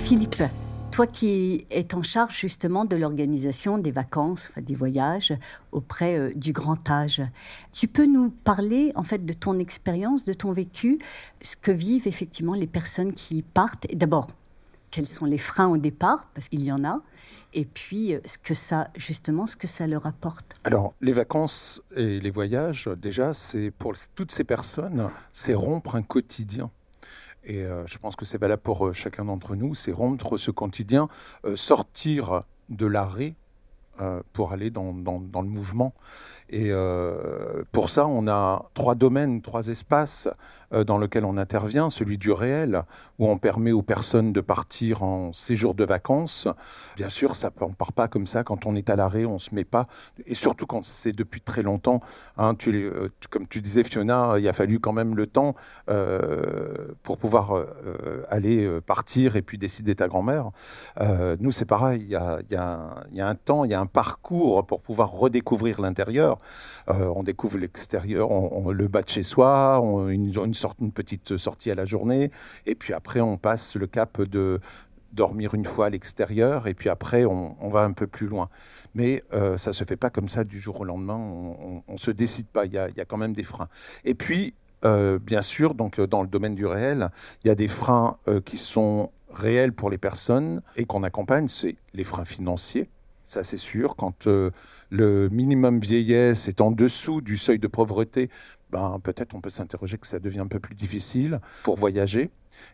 [0.07, 0.41] Philippe,
[0.89, 5.33] toi qui es en charge justement de l'organisation des vacances, des voyages
[5.73, 7.21] auprès euh, du grand âge,
[7.73, 10.97] tu peux nous parler en fait de ton expérience, de ton vécu,
[11.41, 13.85] ce que vivent effectivement les personnes qui partent?
[13.93, 14.27] D'abord,
[14.91, 17.01] quels sont les freins au départ, parce qu'il y en a,
[17.53, 20.55] et puis euh, ce que ça justement ce que ça leur apporte?
[20.63, 26.01] Alors les vacances et les voyages déjà c'est pour toutes ces personnes c'est rompre un
[26.01, 26.71] quotidien
[27.47, 30.51] et euh, je pense que c'est valable pour euh, chacun d'entre nous, c'est rompre ce
[30.51, 31.07] quotidien,
[31.45, 33.33] euh, sortir de l'arrêt
[34.31, 35.91] pour aller dans, dans, le mouvement.
[36.51, 36.71] Et
[37.71, 40.29] pour ça, on a trois domaines, trois espaces
[40.71, 42.83] dans lequel on intervient, celui du réel,
[43.19, 46.47] où on permet aux personnes de partir en séjour de vacances.
[46.95, 48.43] Bien sûr, ça ne part pas comme ça.
[48.43, 49.87] Quand on est à l'arrêt, on ne se met pas.
[50.25, 52.01] Et surtout quand c'est depuis très longtemps.
[52.37, 55.55] Hein, euh, comme tu disais, Fiona, il a fallu quand même le temps
[55.89, 57.65] euh, pour pouvoir
[58.29, 60.51] aller partir et puis décider ta grand-mère.
[61.39, 62.01] nous, c'est pareil.
[62.01, 62.15] Il y,
[62.55, 66.39] a, un temps, il y a un parcours pour pouvoir redécouvrir l'intérieur.
[66.87, 68.29] on découvre l'extérieur,
[68.71, 72.31] le bas de chez soi, on, une, une une petite sortie à la journée,
[72.65, 74.59] et puis après on passe le cap de
[75.13, 78.49] dormir une fois à l'extérieur, et puis après on, va un peu plus loin.
[78.95, 82.11] Mais euh, ça se fait pas comme ça du jour au lendemain, on, ne se
[82.11, 83.69] décide pas, il y a, quand même des freins.
[84.05, 84.53] Et puis,
[84.85, 87.09] euh, bien sûr, donc dans le domaine du réel,
[87.43, 91.47] il y a des freins euh, qui sont réels pour les personnes et qu'on accompagne,
[91.47, 92.89] c'est les freins financiers.
[93.23, 93.95] Ça, c'est sûr.
[93.97, 94.25] Quand
[94.89, 98.29] le minimum vieillesse est en dessous du seuil de pauvreté,
[98.69, 102.29] ben, peut-être on peut s'interroger que ça devient un peu plus difficile pour voyager.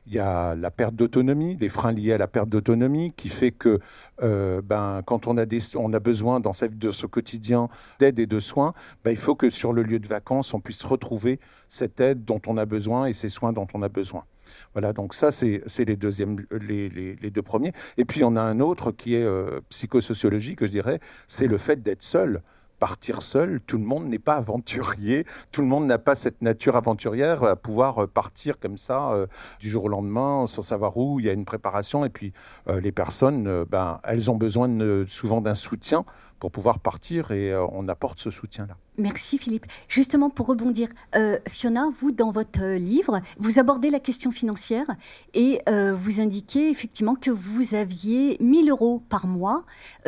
[0.08, 3.52] Il y a la perte d'autonomie, les freins liés à la perte d'autonomie, qui fait
[3.52, 3.80] que
[4.22, 7.70] euh, ben, quand on a, des, on a besoin dans sa, de ce quotidien
[8.00, 10.84] d'aide et de soins, ben, il faut que sur le lieu de vacances, on puisse
[10.84, 14.26] retrouver cette aide dont on a besoin et ces soins dont on a besoin.
[14.74, 17.74] Voilà, donc ça, c'est les, deuxièmes, les, les, deux premiers.
[17.98, 21.82] Et puis, on a un autre qui est euh, psychosociologique, je dirais, c'est le fait
[21.82, 22.42] d'être seul
[22.84, 23.62] partir seul.
[23.66, 25.26] Tout le monde n'est pas aventurier.
[25.54, 29.26] Tout le monde n'a pas cette nature aventurière à pouvoir euh, partir comme ça euh,
[29.62, 31.22] du jour au lendemain sans savoir où.
[31.22, 32.34] Il y a une préparation et puis
[32.68, 34.68] les personnes, ben, elles ont besoin
[35.08, 36.04] souvent d'un soutien
[36.40, 38.76] pour pouvoir partir et on apporte ce soutien-là.
[38.98, 39.66] Merci Philippe.
[39.88, 44.86] Justement, pour rebondir, euh, Fiona, vous, dans votre euh, livre, vous abordez la question financière
[45.34, 49.64] et euh, vous indiquez effectivement que vous aviez 1000 euros par mois,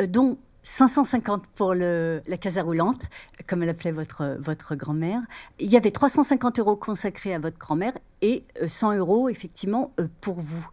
[0.08, 3.00] dont 550 pour la casa roulante,
[3.46, 5.20] comme elle appelait votre, votre grand-mère.
[5.60, 10.68] Il y avait 350 euros consacrés à votre grand-mère et 100 euros, effectivement, pour vous.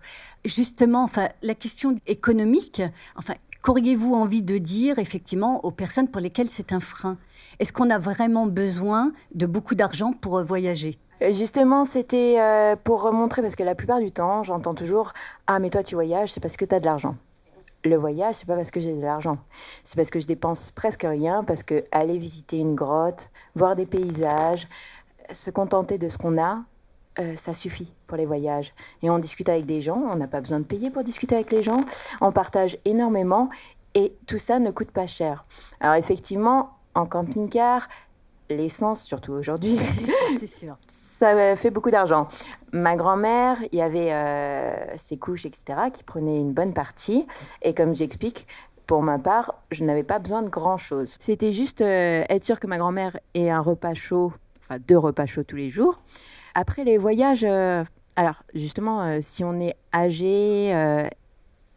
[0.46, 2.82] Justement, enfin, la question économique,
[3.16, 7.18] enfin, qu'auriez-vous envie de dire, effectivement, aux personnes pour lesquelles c'est un frein?
[7.60, 10.98] Est-ce qu'on a vraiment besoin de beaucoup d'argent pour euh, voyager?
[11.22, 15.14] Euh, Justement, c'était euh, pour montrer, parce que la plupart du temps, j'entends toujours
[15.46, 17.16] Ah, mais toi, tu voyages, c'est parce que tu as de l'argent.
[17.86, 19.38] Le voyage, c'est pas parce que j'ai de l'argent.
[19.84, 23.86] C'est parce que je dépense presque rien, parce que aller visiter une grotte, voir des
[23.86, 24.68] paysages,
[25.34, 26.64] se contenter de ce qu'on a,
[27.36, 28.74] ça suffit pour les voyages.
[29.02, 31.52] Et on discute avec des gens, on n'a pas besoin de payer pour discuter avec
[31.52, 31.84] les gens,
[32.22, 33.50] on partage énormément
[33.94, 35.46] et tout ça ne coûte pas cher.
[35.80, 37.88] Alors effectivement, en camping-car,
[38.56, 39.78] l'essence, surtout aujourd'hui,
[40.88, 42.28] ça fait beaucoup d'argent.
[42.72, 45.64] Ma grand-mère, il y avait euh, ses couches, etc.,
[45.94, 47.28] qui prenaient une bonne partie.
[47.62, 48.48] Et comme j'explique,
[48.88, 51.16] pour ma part, je n'avais pas besoin de grand-chose.
[51.20, 55.26] C'était juste euh, être sûr que ma grand-mère ait un repas chaud, enfin deux repas
[55.26, 56.02] chauds tous les jours.
[56.56, 57.84] Après les voyages, euh,
[58.16, 60.72] alors justement, si on est âgé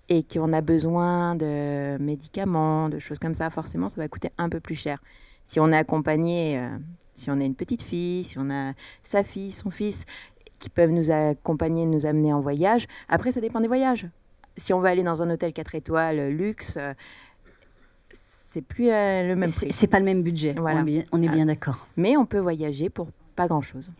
[0.09, 4.49] et qu'on a besoin de médicaments, de choses comme ça, forcément, ça va coûter un
[4.49, 4.99] peu plus cher.
[5.47, 6.77] Si on est accompagné, euh,
[7.17, 8.73] si on a une petite fille, si on a
[9.05, 10.05] sa fille, son fils,
[10.59, 14.09] qui peuvent nous accompagner, nous amener en voyage, après, ça dépend des voyages.
[14.57, 16.95] Si on va aller dans un hôtel 4 étoiles, luxe, euh,
[18.15, 19.71] c'est plus euh, le même prix.
[19.71, 20.85] C'est pas le même budget, voilà.
[21.13, 21.87] on est bien d'accord.
[21.97, 23.91] Mais on peut voyager pour pas grand-chose.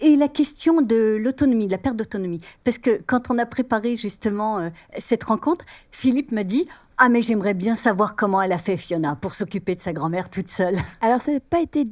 [0.00, 3.96] Et la question de l'autonomie, de la perte d'autonomie, parce que quand on a préparé
[3.96, 6.66] justement euh, cette rencontre, Philippe m'a dit
[6.98, 10.30] ah mais j'aimerais bien savoir comment elle a fait Fiona pour s'occuper de sa grand-mère
[10.30, 10.76] toute seule.
[11.00, 11.86] Alors ça n'a pas été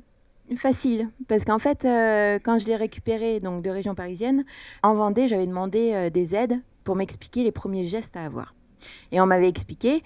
[0.56, 4.44] facile parce qu'en fait euh, quand je l'ai récupérée donc de région parisienne
[4.82, 8.54] en Vendée j'avais demandé euh, des aides pour m'expliquer les premiers gestes à avoir
[9.12, 10.02] et on m'avait expliqué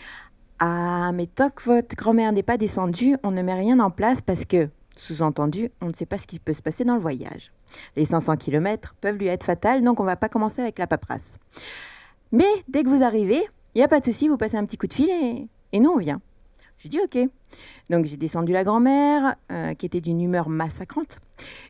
[0.61, 4.21] ah mais tant que votre grand-mère n'est pas descendue on ne met rien en place
[4.21, 7.53] parce que sous-entendu, on ne sait pas ce qui peut se passer dans le voyage.
[7.97, 10.87] Les 500 km peuvent lui être fatales, donc on ne va pas commencer avec la
[10.87, 11.39] paperasse.
[12.33, 14.79] Mais dès que vous arrivez, il n'y a pas de souci, vous passez un petit
[14.79, 16.23] coup de fil et, nous on vient.
[16.79, 17.29] J'ai dit ok.
[17.91, 21.19] Donc j'ai descendu la grand-mère, euh, qui était d'une humeur massacrante.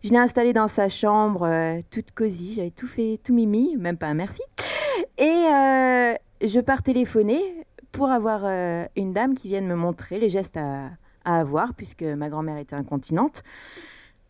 [0.04, 3.96] Je l'ai installée dans sa chambre, euh, toute cosy, j'avais tout fait, tout mimi, même
[3.96, 4.40] pas un merci.
[5.18, 6.14] Et euh,
[6.46, 7.40] je pars téléphoner
[7.90, 8.44] pour avoir
[8.94, 10.90] une dame qui vienne me montrer les gestes à,
[11.24, 13.42] à avoir, puisque ma grand-mère était incontinente.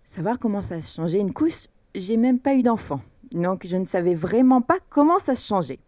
[0.07, 3.03] Savoir comment ça se changeait une couche, j'ai même pas eu d'enfant.
[3.33, 5.81] Donc je ne savais vraiment pas comment ça se changeait.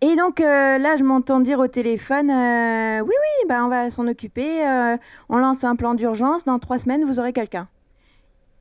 [0.00, 3.90] Et donc euh, là, je m'entends dire au téléphone, euh, oui, oui, bah, on va
[3.90, 4.96] s'en occuper, euh,
[5.28, 7.68] on lance un plan d'urgence, dans trois semaines, vous aurez quelqu'un.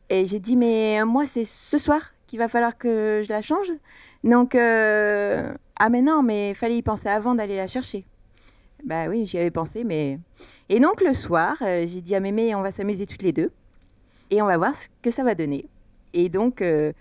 [0.10, 3.72] Et j'ai dit, mais moi, c'est ce soir qu'il va falloir que je la change.
[4.24, 8.06] Donc, ah mais non, mais fallait y penser avant d'aller la chercher.
[8.84, 10.20] Bah oui, j'y avais pensé, mais
[10.70, 13.52] et donc le soir, j'ai dit à Mémé, on va s'amuser toutes les deux
[14.32, 15.66] et on va voir ce que ça va donner.
[16.14, 16.94] Et donc, je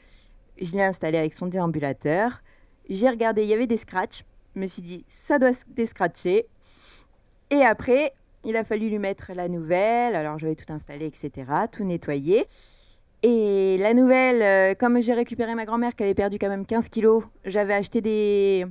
[0.73, 2.43] l'ai installé avec son déambulateur.
[2.89, 4.25] J'ai regardé, il y avait des scratchs.
[4.55, 6.47] Je me suis dit, ça doit se déscratcher.
[7.51, 8.13] Et après,
[8.45, 10.15] il a fallu lui mettre la nouvelle.
[10.15, 12.47] Alors, je vais tout installer, etc., tout nettoyer.
[13.23, 16.89] Et la nouvelle, euh, comme j'ai récupéré ma grand-mère qui avait perdu quand même 15
[16.89, 18.67] kilos, j'avais acheté des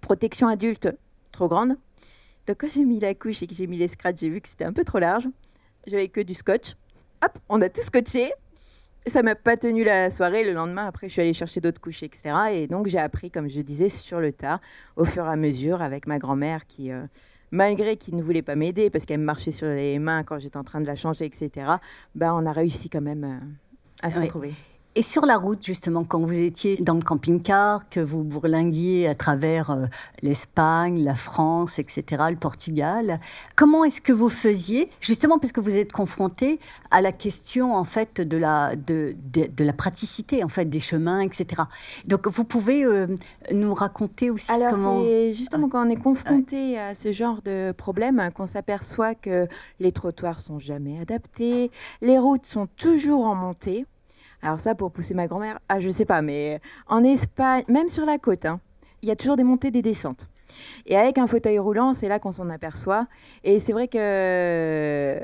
[0.00, 0.88] protections adultes
[1.32, 1.76] trop grandes
[2.50, 4.48] donc quand j'ai mis la couche et que j'ai mis les scratchs, j'ai vu que
[4.48, 5.28] c'était un peu trop large.
[5.86, 6.74] J'avais que du scotch.
[7.24, 8.32] Hop, on a tout scotché.
[9.10, 10.44] Ça m'a pas tenu la soirée.
[10.44, 12.32] Le lendemain, après, je suis allée chercher d'autres couches, etc.
[12.52, 14.60] Et donc, j'ai appris, comme je disais, sur le tas,
[14.96, 17.02] au fur et à mesure, avec ma grand-mère qui, euh,
[17.50, 20.56] malgré qu'il ne voulait pas m'aider parce qu'elle me marchait sur les mains quand j'étais
[20.56, 21.50] en train de la changer, etc.,
[22.14, 24.54] bah, on a réussi quand même euh, à se retrouver.
[25.00, 29.14] Et sur la route, justement, quand vous étiez dans le camping-car, que vous bourlinguiez à
[29.14, 29.86] travers euh,
[30.20, 33.18] l'Espagne, la France, etc., le Portugal,
[33.56, 37.84] comment est-ce que vous faisiez, justement parce que vous êtes confronté à la question, en
[37.84, 41.62] fait, de la, de, de, la praticité, en fait, des chemins, etc.
[42.04, 43.06] Donc, vous pouvez euh,
[43.52, 45.02] nous raconter aussi Alors, comment...
[45.02, 49.48] c'est justement quand on est confronté à ce genre de problème qu'on s'aperçoit que
[49.78, 51.70] les trottoirs sont jamais adaptés,
[52.02, 53.86] les routes sont toujours en montée.
[54.42, 58.06] Alors ça, pour pousser ma grand-mère, ah, je sais pas, mais en Espagne, même sur
[58.06, 58.60] la côte, hein,
[59.02, 60.28] il y a toujours des montées, des descentes.
[60.86, 63.06] Et avec un fauteuil roulant, c'est là qu'on s'en aperçoit.
[63.44, 65.20] Et c'est vrai que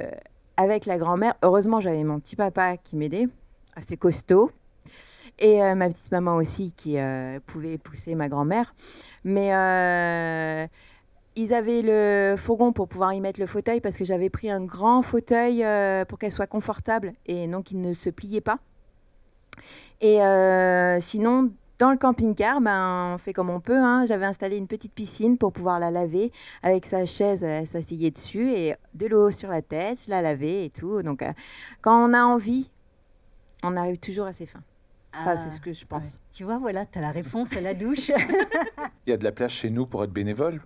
[0.56, 3.28] avec la grand-mère, heureusement, j'avais mon petit papa qui m'aidait,
[3.74, 4.50] assez costaud,
[5.38, 8.74] et euh, ma petite maman aussi qui euh, pouvait pousser ma grand-mère.
[9.24, 10.66] Mais euh,
[11.34, 14.64] ils avaient le fourgon pour pouvoir y mettre le fauteuil parce que j'avais pris un
[14.64, 15.64] grand fauteuil
[16.08, 18.58] pour qu'elle soit confortable et donc il ne se pliait pas.
[20.00, 23.78] Et euh, sinon, dans le camping-car, ben, on fait comme on peut.
[23.78, 24.06] Hein.
[24.06, 26.32] J'avais installé une petite piscine pour pouvoir la laver.
[26.62, 30.66] Avec sa chaise, elle s'asseyait dessus et de l'eau sur la tête, je la lavais
[30.66, 31.02] et tout.
[31.02, 31.32] Donc, euh,
[31.82, 32.70] quand on a envie,
[33.62, 34.62] on arrive toujours à ses fins.
[35.20, 36.20] Enfin, c'est ce que je pense.
[36.32, 38.10] Tu vois, voilà, tu as la réponse à la douche.
[39.06, 40.60] Il y a de la place chez nous pour être bénévole.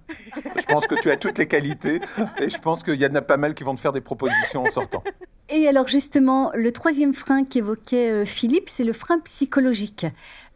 [0.57, 2.01] Je pense que tu as toutes les qualités
[2.38, 4.64] et je pense qu'il y en a pas mal qui vont te faire des propositions
[4.64, 5.03] en sortant.
[5.51, 10.07] Et alors justement, le troisième frein qu'évoquait euh, Philippe, c'est le frein psychologique.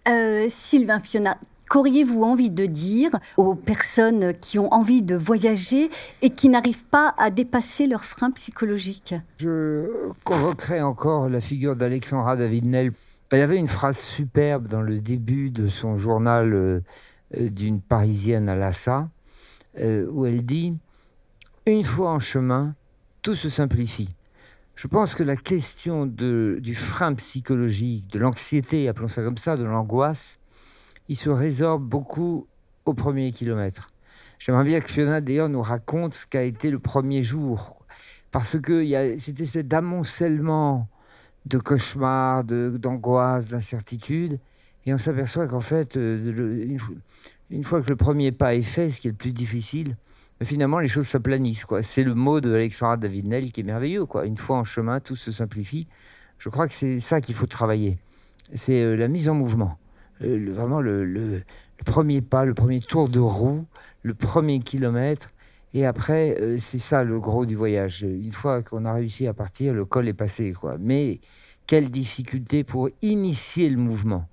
[0.09, 1.37] Euh, Sylvain Fiona,
[1.69, 5.91] qu'auriez-vous envie de dire aux personnes qui ont envie de voyager
[6.23, 9.15] et qui n'arrivent pas à dépasser leur frein psychologique?
[9.39, 12.93] Je convoquerai encore la figure d'Alexandra David-Nel.
[13.35, 16.81] Il y avait une phrase superbe dans le début de son journal euh,
[17.33, 19.09] d'une Parisienne à Lassa,
[19.77, 20.71] où elle dit⁇
[21.67, 22.77] Une fois en chemin,
[23.23, 24.15] tout se simplifie.
[24.77, 29.65] Je pense que la question du frein psychologique, de l'anxiété, appelons ça comme ça, de
[29.65, 30.39] l'angoisse,
[31.09, 32.47] il se résorbe beaucoup
[32.85, 33.91] au premier kilomètre.
[34.39, 37.85] J'aimerais bien que Fiona d'ailleurs nous raconte ce qu'a été le premier jour,
[38.31, 40.89] parce qu'il y a cette espèce d'amoncellement
[41.47, 44.39] de cauchemars, d'angoisse, d'incertitude,
[44.87, 46.77] et on s'aperçoit qu'en fait, euh,
[47.51, 49.97] une fois que le premier pas est fait, ce qui est le plus difficile,
[50.43, 51.67] finalement, les choses s'aplanissent.
[51.83, 54.07] C'est le mot de Alexandra David-Nel qui est merveilleux.
[54.07, 54.27] Quoi.
[54.27, 55.87] Une fois en chemin, tout se simplifie.
[56.39, 57.99] Je crois que c'est ça qu'il faut travailler.
[58.55, 59.79] C'est euh, la mise en mouvement.
[60.23, 61.43] Euh, vraiment le,
[61.85, 63.65] premier pas, le premier tour de roue,
[64.03, 65.31] le premier kilomètre.
[65.75, 68.03] Et après, euh, c'est ça le gros du voyage.
[68.03, 70.53] Une fois qu'on a réussi à partir, le col est passé.
[70.53, 70.77] Quoi.
[70.81, 71.21] Mais
[71.67, 74.29] quelle difficulté pour initier le mouvement.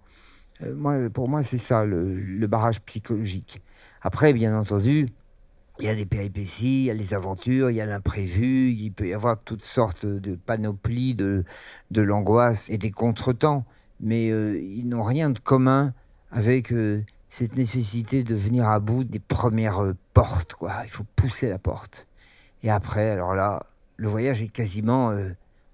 [0.75, 3.61] moi, pour moi, c'est ça le barrage psychologique.
[4.01, 5.07] Après, bien entendu,
[5.79, 8.91] il y a des péripéties, il y a les aventures, il y a l'imprévu, il
[8.91, 11.43] peut y avoir toutes sortes de panoplies de,
[11.89, 13.65] de l'angoisse et des contretemps,
[13.99, 15.93] mais euh, ils n'ont rien de commun
[16.29, 20.53] avec euh, cette nécessité de venir à bout des premières euh, portes.
[20.53, 20.73] Quoi.
[20.83, 22.05] Il faut pousser la porte.
[22.61, 23.65] Et après, alors là,
[23.95, 25.13] le voyage est quasiment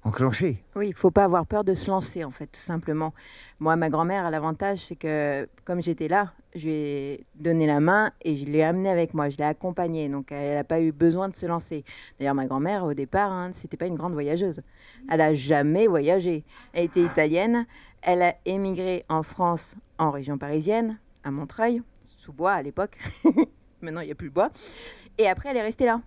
[0.03, 0.63] enclenché.
[0.75, 3.11] Oui, il faut pas avoir peur de se lancer, en fait, tout simplement.
[3.59, 7.79] Moi, ma grand-mère a l'avantage, c'est que comme j'étais là, je lui ai donné la
[7.79, 10.09] main et je l'ai amenée avec moi, je l'ai accompagnée.
[10.09, 11.83] Donc, elle n'a pas eu besoin de se lancer.
[12.19, 14.61] D'ailleurs, ma grand-mère, au départ, hein, c'était pas une grande voyageuse.
[15.09, 16.45] Elle n'a jamais voyagé.
[16.73, 17.65] Elle était italienne.
[18.03, 22.97] Elle a émigré en France, en région parisienne, à Montreuil, sous bois à l'époque.
[23.81, 24.49] Maintenant, il n'y a plus de bois.
[25.17, 26.01] Et après, elle est restée là.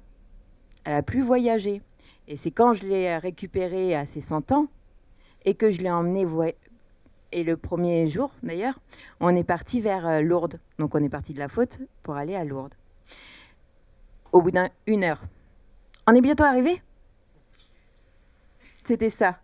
[0.85, 1.83] Elle a plus voyagé.
[2.27, 4.66] Et c'est quand je l'ai récupérée à ses 100 ans
[5.45, 6.25] et que je l'ai emmenée
[7.33, 8.81] et le premier jour, d'ailleurs,
[9.21, 10.59] on est parti vers euh, Lourdes.
[10.79, 12.75] Donc on est parti de la faute pour aller à Lourdes.
[14.33, 14.51] Au bout
[14.87, 15.23] d'une heure.
[16.09, 16.83] On est bientôt arrivé?
[18.83, 19.39] C'était ça,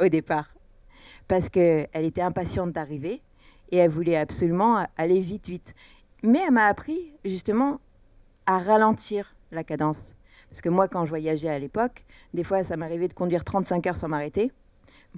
[0.00, 0.54] au départ.
[1.26, 3.22] Parce qu'elle était impatiente d'arriver
[3.72, 5.74] et elle voulait absolument aller vite, vite.
[6.22, 7.80] Mais elle m'a appris, justement,
[8.46, 10.14] à ralentir la cadence.
[10.50, 12.04] Parce que moi, quand je voyageais à l'époque,
[12.34, 14.52] des fois, ça m'arrivait de conduire 35 heures sans m'arrêter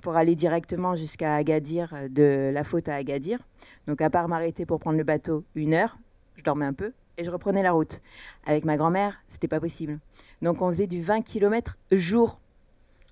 [0.00, 3.38] pour aller directement jusqu'à Agadir, euh, de la faute à Agadir.
[3.86, 5.98] Donc à part m'arrêter pour prendre le bateau une heure,
[6.36, 8.00] je dormais un peu et je reprenais la route.
[8.44, 9.98] Avec ma grand-mère, c'était pas possible.
[10.42, 12.40] Donc on faisait du 20 km jour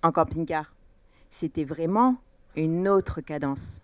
[0.03, 0.75] en camping-car.
[1.31, 2.17] C'était vraiment
[2.57, 3.82] une autre cadence.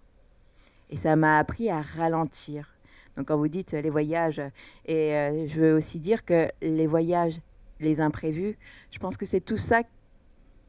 [0.91, 2.75] Et ça m'a appris à ralentir.
[3.17, 4.41] Donc quand vous dites les voyages,
[4.87, 7.41] et euh, je veux aussi dire que les voyages,
[7.81, 8.57] les imprévus,
[8.91, 9.83] je pense que c'est tout ça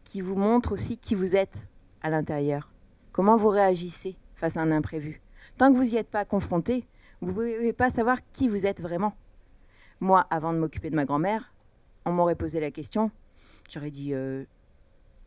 [0.03, 1.67] qui vous montre aussi qui vous êtes
[2.01, 2.71] à l'intérieur
[3.11, 5.21] Comment vous réagissez face à un imprévu
[5.57, 6.85] Tant que vous n'y êtes pas confronté,
[7.21, 9.13] vous ne pouvez pas savoir qui vous êtes vraiment.
[9.99, 11.53] Moi, avant de m'occuper de ma grand-mère,
[12.05, 13.11] on m'aurait posé la question,
[13.69, 14.45] j'aurais dit, euh,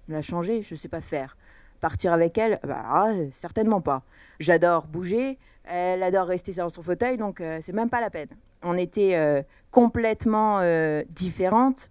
[0.09, 1.37] la changer, je ne sais pas faire.
[1.83, 4.03] Partir avec elle, bah, ah, certainement pas.
[4.41, 8.29] J'adore bouger, elle adore rester dans son fauteuil, donc euh, c'est même pas la peine.
[8.63, 11.91] On était euh, complètement euh, différentes.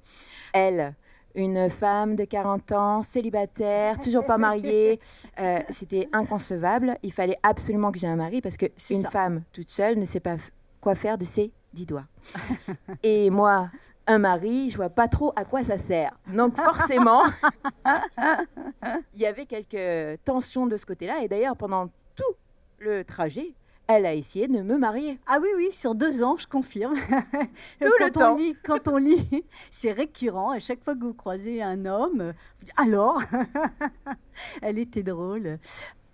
[0.54, 0.96] Elle,
[1.36, 5.00] une femme de 40 ans, célibataire, toujours pas mariée,
[5.70, 6.98] c'était inconcevable.
[7.04, 10.36] Il fallait absolument que j'ai un mari parce qu'une femme toute seule ne sait pas
[10.82, 12.08] quoi faire de ses dix doigts.
[13.04, 13.70] Et moi,
[14.12, 16.12] un mari, je vois pas trop à quoi ça sert.
[16.28, 17.24] Donc forcément,
[19.14, 21.24] il y avait quelques tensions de ce côté-là.
[21.24, 22.36] Et d'ailleurs, pendant tout
[22.80, 23.53] le trajet,
[23.88, 25.20] elle a essayé de me marier.
[25.28, 26.95] Ah oui, oui, sur deux ans, je confirme.
[27.82, 28.38] Tout quand le temps.
[28.38, 30.51] Lit, quand on lit, c'est récurrent.
[30.51, 32.34] À chaque fois que vous croisez un homme,
[32.78, 33.22] alors,
[34.62, 35.59] elle était drôle.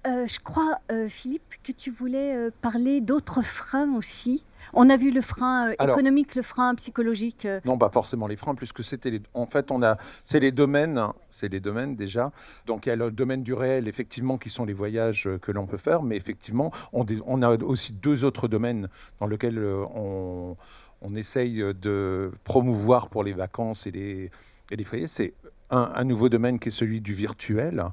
[0.08, 4.44] Euh, je crois, euh, Philippe, que tu voulais euh, parler d'autres freins aussi.
[4.74, 7.48] On a vu le frein économique, le frein psychologique.
[7.66, 9.22] Non, pas forcément les freins, puisque c'était les...
[9.34, 12.32] en fait on a c'est les domaines, c'est les domaines déjà.
[12.66, 15.66] Donc il y a le domaine du réel effectivement qui sont les voyages que l'on
[15.66, 18.90] peut faire, mais effectivement on, on, a aussi deux autres domaines
[19.20, 20.56] dans lesquels on,
[21.02, 24.32] on essaye de promouvoir pour les vacances et les,
[24.72, 25.08] et les foyers.
[25.08, 25.34] C'est
[25.70, 27.84] un, un, nouveau domaine qui est celui du virtuel.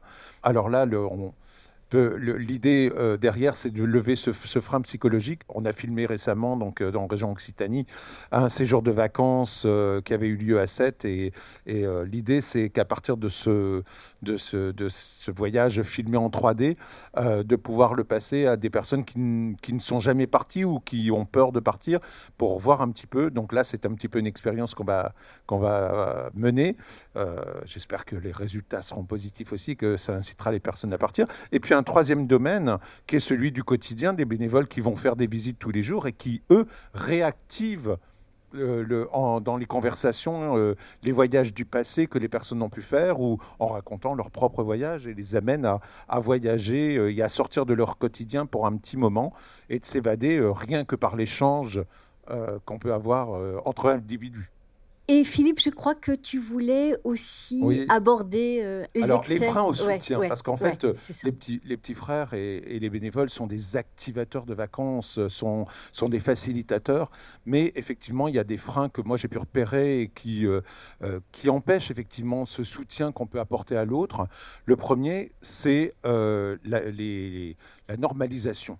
[0.43, 1.33] Alors là, le, on,
[1.95, 5.42] L'idée euh, derrière, c'est de lever ce, frein psychologique.
[5.49, 7.86] On a filmé récemment, donc euh, dans la région Occitanie,
[8.32, 11.05] un séjour de vacances euh, qui avait eu lieu à Sète.
[11.05, 11.32] Et,
[11.66, 13.82] et l'idée, c'est qu'à partir de ce,
[15.28, 16.76] voyage filmé en 3D,
[17.16, 21.11] de pouvoir le passer à des personnes qui, qui, ne sont jamais parties ou qui
[21.11, 22.01] ont peur de partir
[22.38, 23.30] pour voir un petit peu.
[23.30, 25.12] Donc là, c'est un petit peu une expérience qu'on va,
[25.47, 26.76] qu'on va mener.
[27.64, 31.26] J'espère que les résultats seront positifs aussi, que ça incitera les personnes à partir.
[31.53, 35.16] Et puis un troisième domaine qui est celui du quotidien des bénévoles qui vont faire
[35.16, 37.97] des visites tous les jours et qui, eux, réactivent
[38.57, 43.20] euh, dans les conversations euh, les voyages du passé que les personnes n'ont pu faire
[43.20, 45.68] ou en racontant leur propre voyage et les amènent
[46.09, 49.32] à, voyager euh, et à sortir de leur quotidien pour un petit moment
[49.70, 51.82] et de s'évader rien que par l'échange
[52.64, 54.53] qu'on peut avoir entre individus.
[55.07, 59.74] Et Philippe, je crois que tu voulais aussi aborder euh, les Alors, les freins au
[59.74, 60.82] soutien, parce qu'en fait,
[61.24, 66.09] les, petits, les petits frères et, les bénévoles sont des activateurs de vacances, sont, sont
[66.09, 67.11] des facilitateurs,
[67.44, 70.62] mais effectivement, il y a des freins que moi j'ai pu repérer et qui, euh,
[71.02, 74.26] euh, qui empêchent effectivement ce soutien qu'on peut apporter à l'autre.
[74.64, 78.78] Le premier, c'est la, la normalisation.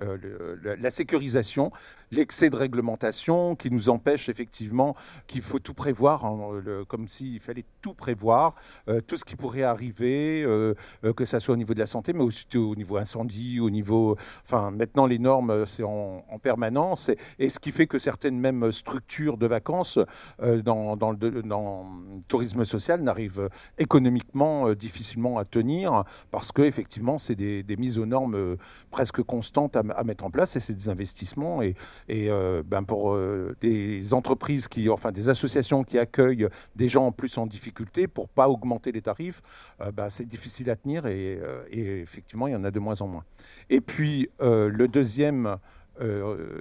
[0.00, 1.72] la sécurisation
[2.10, 4.94] l'excès de réglementation qui nous empêche effectivement
[5.26, 8.54] qu'il faut tout prévoir, hein, comme s'il fallait tout prévoir,
[8.88, 11.86] euh, tout ce qui pourrait arriver, euh, euh, que ça soit au niveau de la
[11.86, 14.16] santé, mais aussi au niveau incendie, au niveau...
[14.44, 19.36] Enfin, maintenant, les normes, c'est en, permanence, et, ce qui fait que certaines mêmes structures
[19.38, 19.98] de vacances
[20.40, 21.84] dans, dans, le, dans,
[22.28, 28.56] tourisme social n'arrivent économiquement difficilement à tenir, parce que effectivement, c'est des, mises aux normes
[28.92, 31.60] presque constantes à, mettre en place, et c'est des investissements,
[32.08, 37.06] et euh, ben pour euh, des entreprises qui, enfin des associations qui accueillent des gens
[37.06, 39.42] en plus en difficulté, pour pas augmenter les tarifs,
[39.80, 41.40] euh, ben, c'est difficile à tenir et,
[41.70, 43.24] et, effectivement il y en a de moins en moins.
[43.70, 45.56] Et puis le deuxième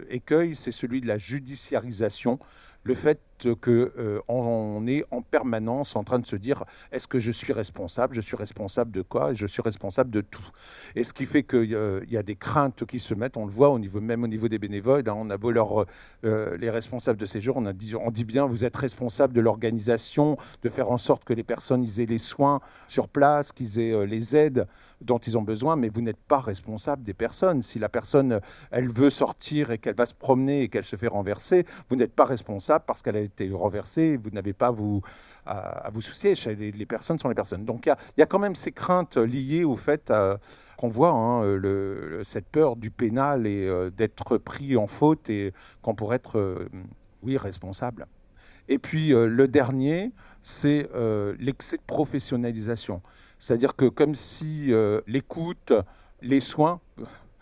[0.10, 2.40] écueil, c'est celui de la judiciarisation
[2.84, 7.32] le fait qu'on euh, est en permanence en train de se dire est-ce que je
[7.32, 8.16] suis responsable?
[8.16, 9.34] Je suis responsable de quoi?
[9.34, 10.46] Je suis responsable de tout.
[10.96, 13.70] Et ce qui fait qu'il y a des craintes qui se mettent, on le voit
[13.70, 15.86] au niveau, même au niveau des bénévoles, hein, on a beau leur,
[16.26, 19.42] euh, les responsables de ces jours, on, dit, on dit bien vous êtes responsable de
[19.42, 23.94] l'organisation, de faire en sorte que les personnes aient les soins sur place, qu'ils aient
[23.94, 24.68] euh, les aides
[25.02, 27.62] dont ils ont besoin, mais vous n'êtes pas responsable des personnes.
[27.62, 28.40] Si la personne,
[28.72, 32.14] elle veut sortir et qu'elle va se promener et qu'elle se fait renverser, vous n'êtes
[32.14, 34.68] pas responsable parce qu'elle a été renversée, vous n'avez pas
[35.46, 36.34] à, vous soucier.
[36.56, 37.66] Les, personnes sont les personnes.
[37.66, 40.12] Donc il y, a quand même ces craintes liées au fait
[40.78, 41.60] qu'on voit hein,
[42.24, 46.70] cette peur du pénal et euh, d'être pris en faute et qu'on pourrait être, euh,
[47.24, 48.08] oui, responsable.
[48.68, 50.12] Et puis euh, le dernier,
[50.44, 50.90] c'est
[51.40, 53.02] l'excès de professionnalisation.
[53.40, 55.74] C'est-à-dire que comme si euh, l'écoute,
[56.22, 56.80] les soins,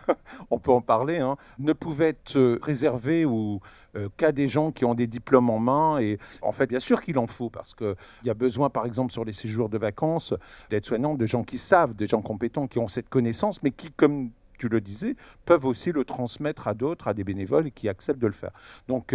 [0.52, 3.60] on peut en parler, hein, ne pouvaient être euh, réservés ou
[3.96, 6.00] euh, qu'à des gens qui ont des diplômes en main.
[6.00, 9.12] Et en fait, bien sûr qu'il en faut, parce qu'il y a besoin, par exemple,
[9.12, 10.34] sur les séjours de vacances,
[10.70, 13.92] d'être soignants, de gens qui savent, des gens compétents, qui ont cette connaissance, mais qui,
[13.92, 18.22] comme tu le disais, peuvent aussi le transmettre à d'autres, à des bénévoles qui acceptent
[18.22, 18.52] de le faire.
[18.88, 19.14] Donc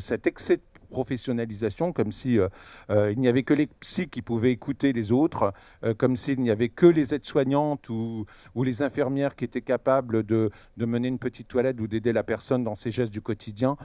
[0.00, 0.60] cet excès
[0.92, 2.48] professionnalisation, comme si euh,
[2.90, 6.40] euh, il n'y avait que les psys qui pouvaient écouter les autres, euh, comme s'il
[6.40, 11.08] n'y avait que les aides-soignantes ou, ou, les infirmières qui étaient capables de, de mener
[11.08, 13.76] une petite toilette ou d'aider la personne dans ses gestes du quotidien,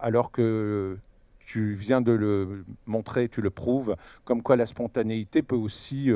[0.00, 0.98] alors que
[1.46, 6.10] tu viens de le montrer, tu le prouves, comme quoi la spontanéité peut aussi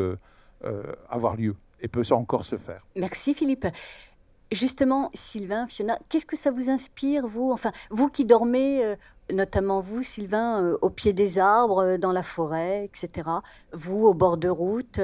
[1.08, 1.54] avoir lieu.
[1.80, 2.82] et peut encore se faire.
[2.96, 3.66] Merci Philippe.
[4.53, 7.51] Justement, Sylvain, Fiona, qu'est-ce que ça vous inspire, vous?
[7.51, 8.94] Enfin, vous qui dormez, euh,
[9.32, 13.28] notamment vous, Sylvain, euh, au pied des arbres, euh, dans la forêt, etc.
[13.72, 15.01] Vous, au bord de route,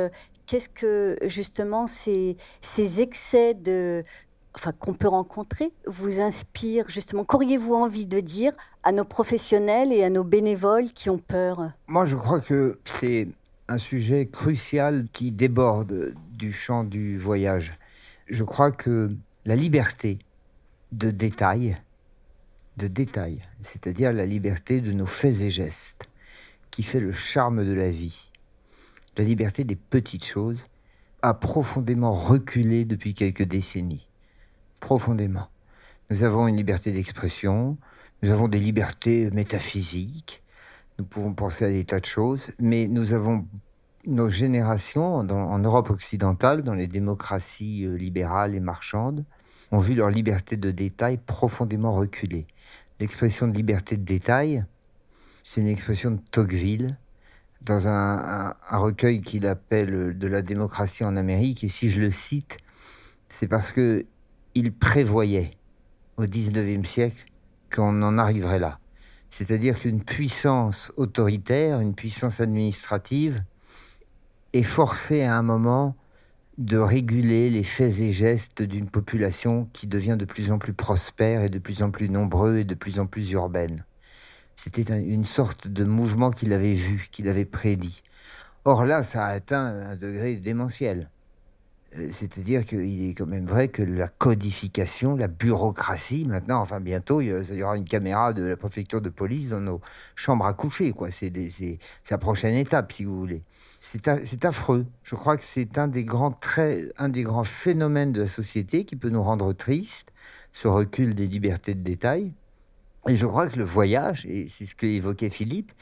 [0.46, 4.04] qu'est-ce que, justement, ces, ces excès de,
[4.54, 7.24] enfin, qu'on peut rencontrer vous inspirent, justement?
[7.24, 8.52] Qu'auriez-vous envie de dire
[8.84, 11.72] à nos professionnels et à nos bénévoles qui ont peur?
[11.88, 13.26] Moi, je crois que c'est
[13.66, 17.76] un sujet crucial qui déborde du champ du voyage.
[18.28, 19.10] Je crois que
[19.44, 20.18] la liberté
[20.92, 21.76] de détail,
[22.76, 26.08] de détail, c'est-à-dire la liberté de nos faits et gestes,
[26.70, 28.30] qui fait le charme de la vie,
[29.16, 30.66] la liberté des petites choses,
[31.22, 34.08] a profondément reculé depuis quelques décennies.
[34.80, 35.48] Profondément.
[36.10, 37.76] Nous avons une liberté d'expression,
[38.22, 40.42] nous avons des libertés métaphysiques,
[40.98, 43.46] nous pouvons penser à des tas de choses, mais nous avons
[44.06, 49.24] nos générations en Europe occidentale, dans les démocraties euh, libérales et marchandes,
[49.70, 52.46] ont vu leur liberté de détail profondément reculer.
[53.00, 54.64] L'expression de liberté de détail,
[55.44, 56.96] c'est une expression de Tocqueville
[57.62, 61.64] dans un, recueil qu'il appelle de la démocratie en Amérique.
[61.64, 62.58] Et si je le cite,
[63.28, 64.04] c'est parce que
[64.54, 65.52] il prévoyait
[66.16, 67.24] au XIXe siècle
[67.74, 68.78] qu'on en arriverait là.
[69.30, 73.42] C'est-à-dire qu'une puissance autoritaire, une puissance administrative,
[74.52, 75.96] est forcé à un moment
[76.58, 81.42] de réguler les faits et gestes d'une population qui devient de plus en plus prospère
[81.42, 83.84] et de plus en plus nombreux et de plus en plus urbaine.
[84.56, 88.02] C'était une sorte de mouvement qu'il avait vu, qu'il avait prédit.
[88.64, 91.10] Or là, ça a atteint un degré démentiel.
[91.96, 97.20] Euh, c'est-à-dire qu'il est quand même vrai que la codification, la bureaucratie, maintenant, enfin bientôt,
[97.20, 99.80] il y aura une caméra de la préfecture de police dans nos
[100.14, 100.92] chambres à coucher.
[100.92, 101.10] quoi.
[101.10, 101.32] C'est
[102.10, 103.42] la prochaine étape, si vous voulez.
[103.84, 104.86] C'est affreux.
[105.02, 108.84] Je crois que c'est un des grands traits, un des grands phénomènes de la société
[108.84, 110.12] qui peut nous rendre tristes,
[110.52, 112.32] ce recul des libertés de détail.
[113.08, 115.72] Et je crois que le voyage, et c'est ce qu'évoquait Philippe,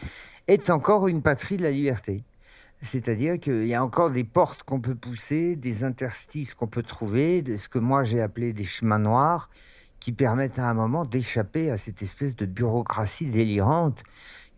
[0.49, 2.25] est encore une patrie de la liberté.
[2.83, 7.45] C'est-à-dire qu'il y a encore des portes qu'on peut pousser, des interstices qu'on peut trouver,
[7.59, 9.51] ce que moi j'ai appelé des chemins noirs,
[10.01, 14.03] qui permettent à un moment d'échapper à cette espèce de bureaucratie délirante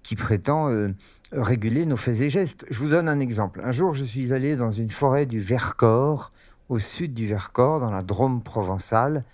[0.05, 0.89] qui prétend euh,
[1.33, 2.67] réguler nos faits et gestes.
[2.71, 3.63] Je vous donne un exemple.
[3.65, 6.33] Un jour, je suis allé dans une forêt du Vercors,
[6.69, 9.25] au sud du Vercors, dans la Drôme provençale,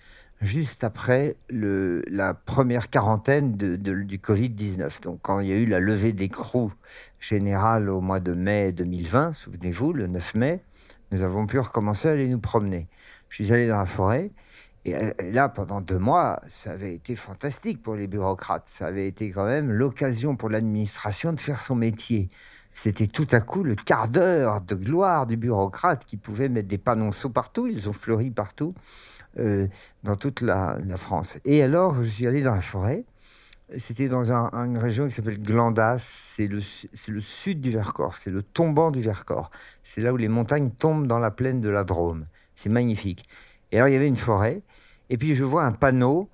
[0.41, 5.03] juste après la première quarantaine de, du Covid-19.
[5.03, 6.71] Donc, quand il y a eu la levée d'écrou
[7.19, 10.63] générale au mois de mai 2020, souvenez-vous, le 9 mai,
[11.11, 12.87] nous avons pu recommencer à aller nous promener.
[13.29, 14.31] Je suis allé dans la forêt
[14.85, 18.69] et là, pendant deux mois, ça avait été fantastique pour les bureaucrates.
[18.69, 22.29] Ça avait été quand même l'occasion pour l'administration de faire son métier.
[22.73, 26.77] C'était tout à coup le quart d'heure de gloire du bureaucrate qui pouvait mettre des
[26.77, 27.67] panonceaux partout.
[27.67, 28.73] Ils ont fleuri partout
[29.37, 29.67] euh,
[30.03, 31.39] dans toute la, France.
[31.43, 33.03] Et alors, je suis allé dans la forêt.
[33.77, 35.99] C'était dans une région qui s'appelle Glandas.
[35.99, 36.61] C'est le,
[37.07, 38.15] le sud du Vercors.
[38.15, 39.51] C'est le tombant du Vercors.
[39.83, 42.27] C'est là où les montagnes tombent dans la plaine de la Drôme.
[42.55, 43.27] C'est magnifique.
[43.71, 44.61] Et alors, il y avait une forêt.
[45.09, 46.29] Et puis, je vois un panneau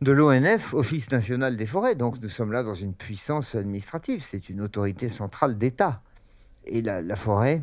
[0.00, 1.94] de l'ONF, Office national des forêts.
[1.94, 4.22] Donc, nous sommes là dans une puissance administrative.
[4.22, 6.02] C'est une autorité centrale d'État.
[6.66, 7.62] Et la, forêt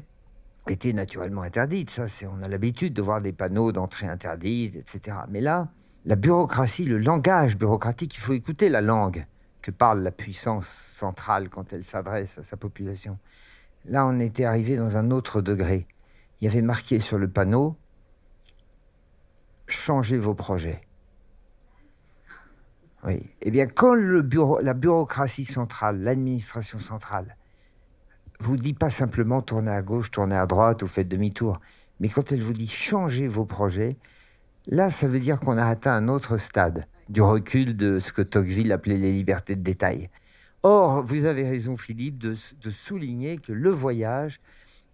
[0.68, 1.90] était naturellement interdite.
[1.90, 5.18] Ça, on a l'habitude de voir des panneaux d'entrée interdite, etc.
[5.30, 5.70] Mais là,
[6.06, 9.26] la bureaucratie, le langage bureaucratique, il faut écouter la langue
[9.62, 13.20] que parle la puissance centrale quand elle s'adresse à sa population.
[13.86, 15.88] Là, on était arrivé dans un autre degré.
[16.40, 17.76] Il y avait marqué sur le panneau
[19.72, 20.82] changer vos projets.
[23.04, 23.32] Oui.
[23.42, 27.36] Eh bien, quand le bureau, la bureaucratie centrale, l'administration centrale,
[28.40, 31.60] vous dit pas simplement tournez à gauche, tournez à droite ou faites demi-tour,
[32.00, 33.98] mais quand elle vous dit changer vos projets,
[34.68, 38.22] là, ça veut dire qu'on a atteint un autre stade du recul de ce que
[38.22, 40.10] Tocqueville appelait les libertés de détail.
[40.64, 42.36] Or, vous avez raison, Philippe, de
[42.70, 44.40] souligner que le voyage,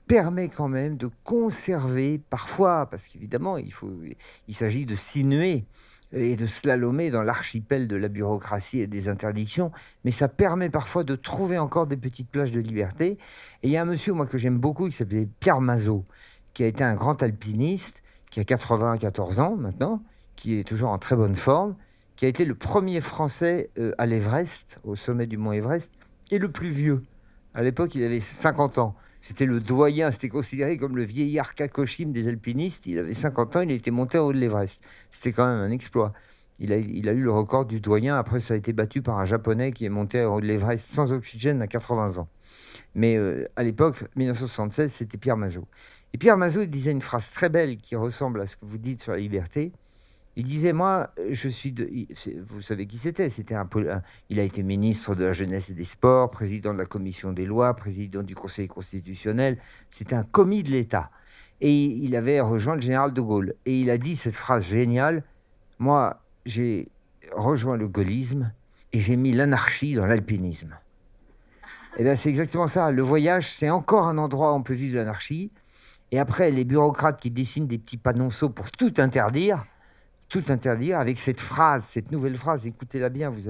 [0.07, 3.91] permet quand même de conserver parfois, parce qu'évidemment, il, faut,
[4.47, 5.65] il s'agit de sinuer
[6.13, 9.71] et de slalomer dans l'archipel de la bureaucratie et des interdictions,
[10.05, 13.17] mais ça permet parfois de trouver encore des petites plages de liberté.
[13.63, 16.05] Et il y a un monsieur, moi, que j'aime beaucoup, qui s'appelait Pierre Mazot,
[16.53, 20.01] qui a été un grand alpiniste, qui a 94 ans maintenant,
[20.35, 21.75] qui est toujours en très bonne forme,
[22.15, 25.91] qui a été le premier Français euh, à l'Everest, au sommet du mont Everest,
[26.31, 27.03] et le plus vieux.
[27.53, 28.95] À l'époque, il avait 50 ans.
[29.27, 32.87] C'était le doyen, c'était considéré comme le vieillard Kakoshim des alpinistes.
[32.87, 34.81] Il avait 50 ans, il était monté en haut de l'Everest.
[35.09, 36.13] C'était quand même un exploit.
[36.59, 38.17] Il a, eu le record du doyen.
[38.17, 40.89] Après, ça a été battu par un japonais qui est monté en haut de l'Everest
[40.89, 42.29] sans oxygène à 80 ans.
[42.95, 43.19] Mais
[43.57, 45.67] à l'époque, 1976, c'était Pierre Mazot.
[46.13, 49.01] Et Pierre Mazot disait une phrase très belle qui ressemble à ce que vous dites
[49.01, 49.73] sur la liberté.
[50.37, 51.89] Il disait moi, je suis de,
[52.45, 53.67] vous savez qui c'était C'était un,
[54.29, 57.45] il a été ministre de la jeunesse et des sports, président de la commission des
[57.45, 59.57] lois, président du Conseil constitutionnel.
[59.89, 61.09] C'était un commis de l'État.
[61.59, 63.55] Et il avait rejoint le général de Gaulle.
[63.65, 65.23] Et il a dit cette phrase géniale
[65.79, 66.89] moi, j'ai
[67.33, 68.51] rejoint le gaullisme
[68.93, 70.77] et j'ai mis l'anarchie dans l'alpinisme.
[71.97, 72.91] Eh bien, c'est exactement ça.
[72.91, 75.51] Le voyage, c'est encore un endroit où on peut vivre l'anarchie.
[76.11, 79.65] Et après, les bureaucrates qui dessinent des petits panonceaux pour tout interdire,
[80.29, 83.49] tout interdire avec cette phrase, cette nouvelle phrase, écoutez-la bien, vous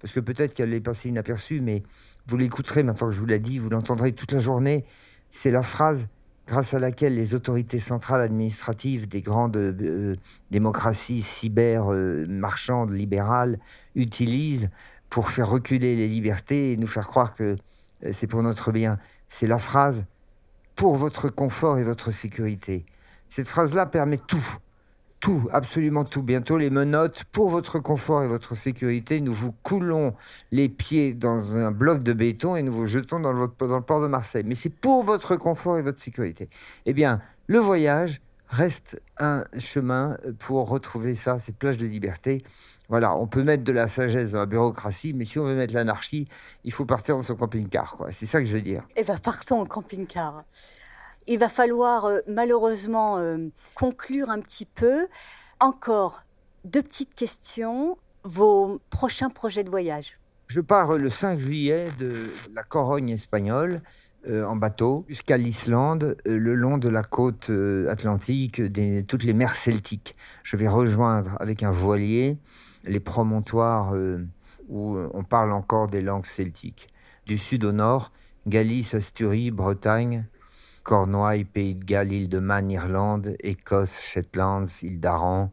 [0.00, 1.82] parce que peut-être qu'elle est passée inaperçue, mais
[2.26, 4.84] vous l'écouterez maintenant que je vous l'ai dit, vous l'entendrez toute la journée.
[5.30, 6.08] C'est la phrase
[6.46, 10.14] grâce à laquelle les autorités centrales administratives des grandes euh,
[10.50, 13.58] démocraties cyber euh, marchandes libérales
[13.94, 14.70] utilisent
[15.10, 17.56] pour faire reculer les libertés et nous faire croire que
[18.04, 18.98] euh, c'est pour notre bien.
[19.28, 20.04] C'est la phrase
[20.76, 22.86] pour votre confort et votre sécurité.
[23.28, 24.44] Cette phrase-là permet tout
[25.26, 26.22] tout, absolument tout.
[26.22, 29.20] Bientôt les menottes pour votre confort et votre sécurité.
[29.20, 30.14] Nous vous coulons
[30.52, 33.82] les pieds dans un bloc de béton et nous vous jetons dans le, dans le
[33.82, 34.44] port de Marseille.
[34.46, 36.48] Mais c'est pour votre confort et votre sécurité.
[36.84, 42.44] Eh bien, le voyage reste un chemin pour retrouver ça, cette plage de liberté.
[42.88, 45.74] Voilà, on peut mettre de la sagesse dans la bureaucratie, mais si on veut mettre
[45.74, 46.28] l'anarchie,
[46.62, 47.96] il faut partir dans son camping-car.
[48.10, 48.86] C'est ça que je veux dire.
[48.94, 50.44] Eh bien, partons en camping-car.
[51.28, 55.08] Il va falloir euh, malheureusement euh, conclure un petit peu.
[55.58, 56.22] Encore
[56.64, 57.98] deux petites questions.
[58.22, 60.18] Vos prochains projets de voyage
[60.48, 63.82] Je pars le 5 juillet de la Corogne espagnole
[64.26, 67.52] euh, en bateau jusqu'à l'Islande, le long de la côte
[67.88, 70.16] atlantique, des, toutes les mers celtiques.
[70.42, 72.36] Je vais rejoindre avec un voilier
[72.82, 73.94] les promontoires
[74.68, 76.88] où on parle encore des langues celtiques.
[77.26, 78.10] Du sud au nord,
[78.48, 80.26] Galice, Asturie, Bretagne,
[80.86, 85.50] Cornouailles, Pays de Galles, île de Man, Irlande, Écosse, Shetlands, île d'Aran,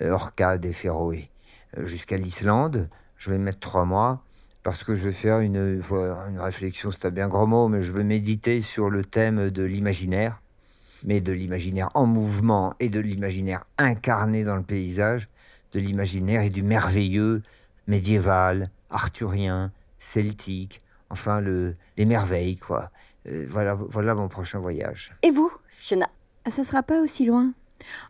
[0.00, 1.28] euh, Orcade et Féroé.
[1.76, 4.22] Euh, jusqu'à l'Islande, je vais mettre trois mois
[4.62, 7.92] parce que je vais faire une, une réflexion, c'est un bien gros mot, mais je
[7.92, 10.40] veux méditer sur le thème de l'imaginaire,
[11.04, 15.28] mais de l'imaginaire en mouvement et de l'imaginaire incarné dans le paysage,
[15.72, 17.42] de l'imaginaire et du merveilleux
[17.86, 22.90] médiéval, arthurien, celtique, enfin le, les merveilles, quoi.
[23.26, 25.12] Euh, voilà, voilà mon prochain voyage.
[25.22, 26.08] Et vous, Fiona?
[26.44, 27.52] Ah, Ça sera pas aussi loin.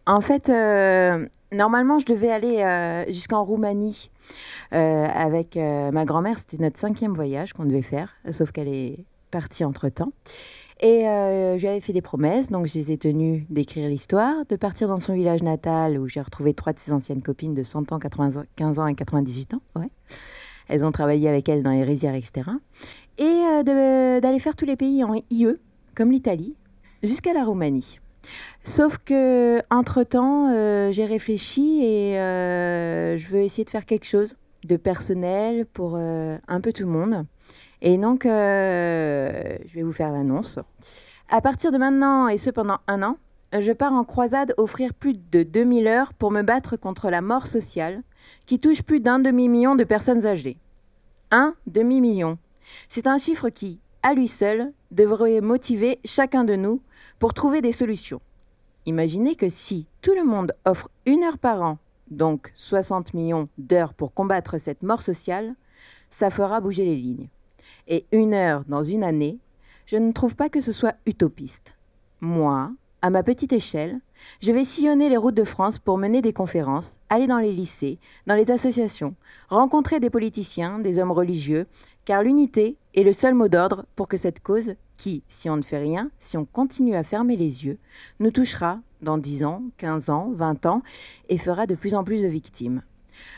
[0.06, 4.10] En fait, euh, normalement, je devais aller euh, jusqu'en Roumanie
[4.72, 6.38] avec ma grand-mère.
[6.38, 10.12] C'était notre cinquième voyage qu'on devait faire, sauf qu'elle est partie entre-temps.
[10.80, 14.54] Et je lui avais fait des promesses, donc je les ai tenues d'écrire l'histoire, de
[14.54, 17.90] partir dans son village natal où j'ai retrouvé trois de ses anciennes copines de 100
[17.90, 19.62] ans, 95 ans et 98 ans.
[19.74, 19.90] Ouais.
[20.68, 22.44] Elles ont travaillé avec elle dans les rizières, etc
[23.20, 25.56] et euh, d'aller faire tous les pays en IE,
[25.94, 26.56] comme l'Italie,
[27.02, 28.00] jusqu'à la Roumanie.
[28.64, 34.06] Sauf que entre temps, euh, j'ai réfléchi et euh, je veux essayer de faire quelque
[34.06, 37.24] chose de personnel pour un peu tout le monde.
[37.80, 40.58] Et donc, je vais vous faire l'annonce.
[41.30, 43.16] À partir de maintenant, et ce pendant un an,
[43.58, 47.46] je pars en croisade offrir plus de 2000 heures pour me battre contre la mort
[47.46, 48.02] sociale
[48.44, 50.58] qui touche plus d'un demi-million de personnes âgées.
[51.30, 52.36] Un demi-million.
[52.88, 56.82] C'est un chiffre qui, à lui seul, devrait motiver chacun de nous
[57.18, 58.20] pour trouver des solutions.
[58.86, 61.78] Imaginez que si tout le monde offre une heure par an,
[62.10, 65.54] donc 60 millions d'heures pour combattre cette mort sociale,
[66.08, 67.28] ça fera bouger les lignes.
[67.88, 69.38] Et une heure dans une année,
[69.86, 71.74] je ne trouve pas que ce soit utopiste.
[72.20, 74.00] Moi, à ma petite échelle,
[74.40, 77.98] je vais sillonner les routes de France pour mener des conférences, aller dans les lycées,
[78.26, 79.14] dans les associations,
[79.48, 81.66] rencontrer des politiciens, des hommes religieux,
[82.10, 85.62] car l'unité est le seul mot d'ordre pour que cette cause, qui, si on ne
[85.62, 87.78] fait rien, si on continue à fermer les yeux,
[88.18, 90.82] nous touchera dans 10 ans, 15 ans, 20 ans,
[91.28, 92.82] et fera de plus en plus de victimes.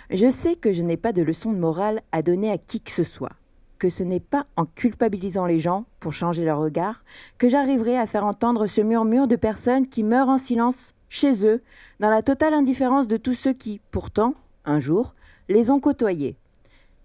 [0.09, 2.91] Je sais que je n'ai pas de leçon de morale à donner à qui que
[2.91, 3.35] ce soit,
[3.79, 7.05] que ce n'est pas en culpabilisant les gens pour changer leur regard
[7.37, 11.61] que j'arriverai à faire entendre ce murmure de personnes qui meurent en silence chez eux,
[12.01, 15.15] dans la totale indifférence de tous ceux qui, pourtant, un jour,
[15.51, 16.39] les ont côtoyés.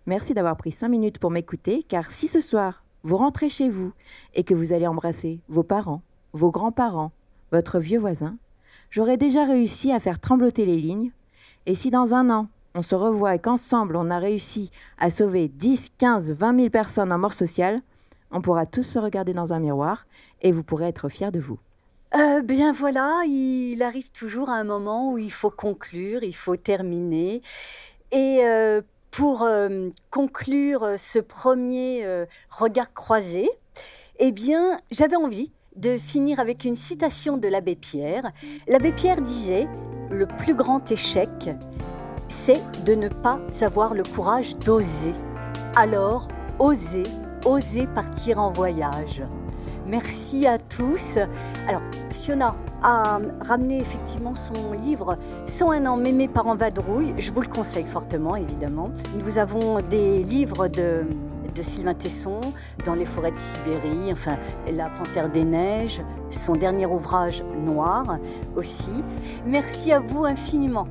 [0.08, 3.92] Merci d'avoir pris cinq minutes pour m'écouter, car si ce soir, vous rentrez chez vous
[4.36, 6.02] et que vous allez embrasser vos parents,
[6.32, 7.12] vos grands-parents,
[7.52, 8.38] votre vieux voisin,
[8.90, 11.12] j'aurai déjà réussi à faire trembloter les lignes,
[11.66, 15.50] et si dans un an, on se revoit et qu'ensemble on a réussi à sauver
[15.50, 17.82] 10, 15, 20 000 personnes en mort sociale,
[18.32, 20.08] on pourra tous se regarder dans un miroir
[20.42, 21.60] et vous pourrez être fiers de vous.
[22.16, 27.42] Euh, bien voilà, il arrive toujours un moment où il faut conclure, il faut terminer.
[28.14, 28.82] Et euh,
[29.12, 33.50] pour euh, conclure ce premier euh, regard croisé,
[34.20, 38.32] Eh bien, j'avais envie de finir avec une citation de l'abbé Pierre.
[38.68, 39.68] L'abbé Pierre disait
[40.10, 41.50] Le plus grand échec,
[42.30, 45.14] c'est de ne pas avoir le courage d'oser.
[45.76, 46.28] Alors,
[46.60, 47.04] osez,
[47.46, 49.24] osez partir en voyage.
[49.86, 51.18] Merci à tous.
[51.68, 51.82] Alors,
[52.12, 57.14] Fiona a ramené effectivement son livre 101 ans, mais mes parents vadrouille.
[57.18, 58.92] Je vous le conseille fortement, évidemment.
[59.24, 61.06] Nous avons des livres de
[61.58, 62.40] de Sylvain Tesson,
[62.86, 64.38] Dans les forêts de Sibérie, enfin
[64.72, 68.20] La Panthère des Neiges, son dernier ouvrage Noir
[68.56, 68.92] aussi.
[69.46, 70.88] Merci à vous infiniment